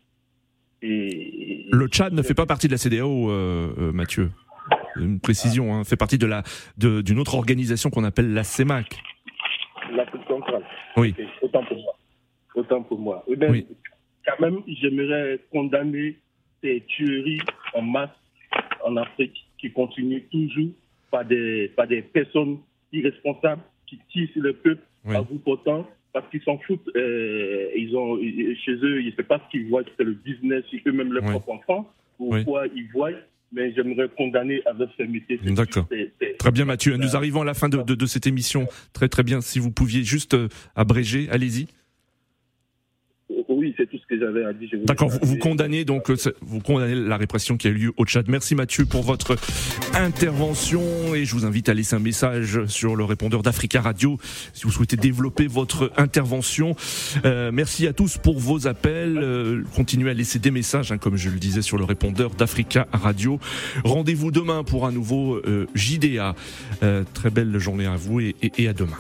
Et, 0.82 1.66
le 1.72 1.88
Tchad 1.88 2.14
ne 2.14 2.22
fait 2.22 2.34
pas 2.34 2.46
partie 2.46 2.68
de 2.68 2.74
la 2.74 2.78
CDAO, 2.78 3.32
euh, 3.32 3.74
euh, 3.80 3.92
Mathieu. 3.92 4.30
Une 4.98 5.20
précision, 5.20 5.74
hein, 5.74 5.84
fait 5.84 5.96
partie 5.96 6.18
de 6.18 6.26
la 6.26 6.44
d'une 6.78 7.18
autre 7.18 7.36
organisation 7.36 7.90
qu'on 7.90 8.04
appelle 8.04 8.34
la 8.34 8.44
CEMAC. 8.44 9.02
L'Afrique 9.94 10.22
centrale. 10.28 10.64
Oui. 10.98 11.16
autant 11.42 11.64
pour 11.64 11.78
moi. 11.78 11.96
Autant 12.56 12.84
pour 12.84 13.00
moi. 13.00 13.26
oui. 13.28 13.66
Quand 14.28 14.46
même, 14.46 14.62
j'aimerais 14.68 15.40
condamner 15.52 16.18
ces 16.62 16.84
tueries 16.88 17.42
en 17.74 17.82
masse 17.82 18.10
en 18.84 18.98
Afrique 18.98 19.46
qui 19.58 19.72
continuent 19.72 20.24
toujours 20.32 20.72
par 21.12 21.26
des, 21.26 21.72
par 21.76 21.88
des 21.88 22.02
personnes 22.02 22.60
irresponsables 22.92 23.62
qui 23.88 24.00
tirent 24.12 24.30
sur 24.34 24.42
le 24.42 24.54
peuple 24.54 24.84
à 25.08 25.22
vous 25.22 25.40
pourtant 25.40 25.88
parce 26.14 26.30
qu'ils 26.30 26.42
s'en 26.44 26.58
foutent. 26.60 26.90
Euh, 26.96 27.70
ils 27.76 27.96
ont, 27.96 28.18
chez 28.18 28.74
eux, 28.74 29.02
ils 29.02 29.08
ne 29.08 29.12
savent 29.12 29.26
pas 29.26 29.42
ce 29.46 29.52
qu'ils 29.52 29.70
voient, 29.70 29.84
c'est 29.98 30.04
le 30.04 30.14
business, 30.14 30.64
eux-mêmes 30.88 31.14
leurs 31.14 31.24
propres 31.24 31.52
enfants, 31.52 31.92
ou 32.18 32.36
quoi 32.44 32.66
ils 32.76 32.90
voient. 32.92 33.12
Mais 33.52 33.74
j'aimerais 33.74 34.08
condamner 34.16 34.62
avec 34.68 34.90
fermeté. 34.96 35.40
D'accord. 35.44 35.88
Très 36.38 36.52
bien, 36.52 36.66
Mathieu. 36.66 36.98
Nous 36.98 37.16
arrivons 37.16 37.42
à 37.42 37.46
la 37.46 37.56
fin 37.56 37.68
de, 37.68 37.82
de, 37.82 37.96
de, 37.96 38.06
cette 38.06 38.28
émission. 38.28 38.68
Très, 38.94 39.10
très 39.10 39.24
bien. 39.24 39.42
Si 39.42 39.58
vous 39.58 39.72
pouviez 39.72 40.04
juste 40.04 40.36
euh, 40.36 40.50
abréger, 40.76 41.28
allez-y 41.32 41.68
oui, 43.60 43.74
c'est 43.76 43.90
tout 43.90 43.98
ce 43.98 44.08
que 44.08 44.18
j'avais 44.18 44.46
à 44.46 44.54
dire. 44.54 44.70
D'accord, 44.86 45.10
vous, 45.22 45.38
condamnez 45.38 45.84
donc 45.84 46.10
euh, 46.10 46.16
vous 46.42 46.62
condamnez 46.62 46.96
la 46.96 47.18
répression 47.18 47.58
qui 47.58 47.68
a 47.68 47.72
eu 47.72 47.74
lieu 47.74 47.94
au 47.98 48.06
Tchad. 48.06 48.30
Merci 48.30 48.56
Mathieu 48.56 48.86
pour 48.86 49.04
votre 49.04 49.36
intervention 49.94 51.14
et 51.14 51.26
je 51.26 51.34
vous 51.34 51.46
invite 51.46 51.68
à 51.68 51.74
laisser 51.74 51.96
un 51.96 52.00
message 52.00 52.66
sur 52.68 52.96
le 52.96 53.04
répondeur 53.04 53.44
d'Africa 53.44 53.82
Radio 53.82 54.18
si 54.54 54.64
vous 54.64 54.72
souhaitez 54.72 54.96
développer 54.96 55.48
votre 55.48 55.92
intervention. 55.98 56.76
Euh, 57.26 57.52
merci 57.54 57.86
à 57.86 57.92
tous 57.92 58.18
pour 58.18 58.40
vos 58.40 58.66
appels. 58.66 59.18
Euh, 59.18 59.64
continuez 59.76 60.12
à 60.12 60.14
laisser 60.14 60.40
des 60.40 60.52
messages, 60.52 60.94
hein, 60.94 60.98
comme 60.98 61.18
je 61.18 61.30
le 61.30 61.38
disais, 61.38 61.62
sur 61.62 61.78
le 61.78 61.84
répondeur 61.84 62.30
d'Africa 62.32 62.88
Radio. 62.94 63.40
Rendez-vous 63.84 64.32
demain 64.32 64.64
pour 64.64 64.86
un 64.86 64.94
nouveau 64.94 65.42
JDA. 65.76 66.34
très 67.14 67.30
belle 67.30 67.58
journée 67.58 67.88
à 67.88 67.98
vous 67.98 68.22
et 68.22 68.68
à 68.68 68.74
demain. 68.74 68.98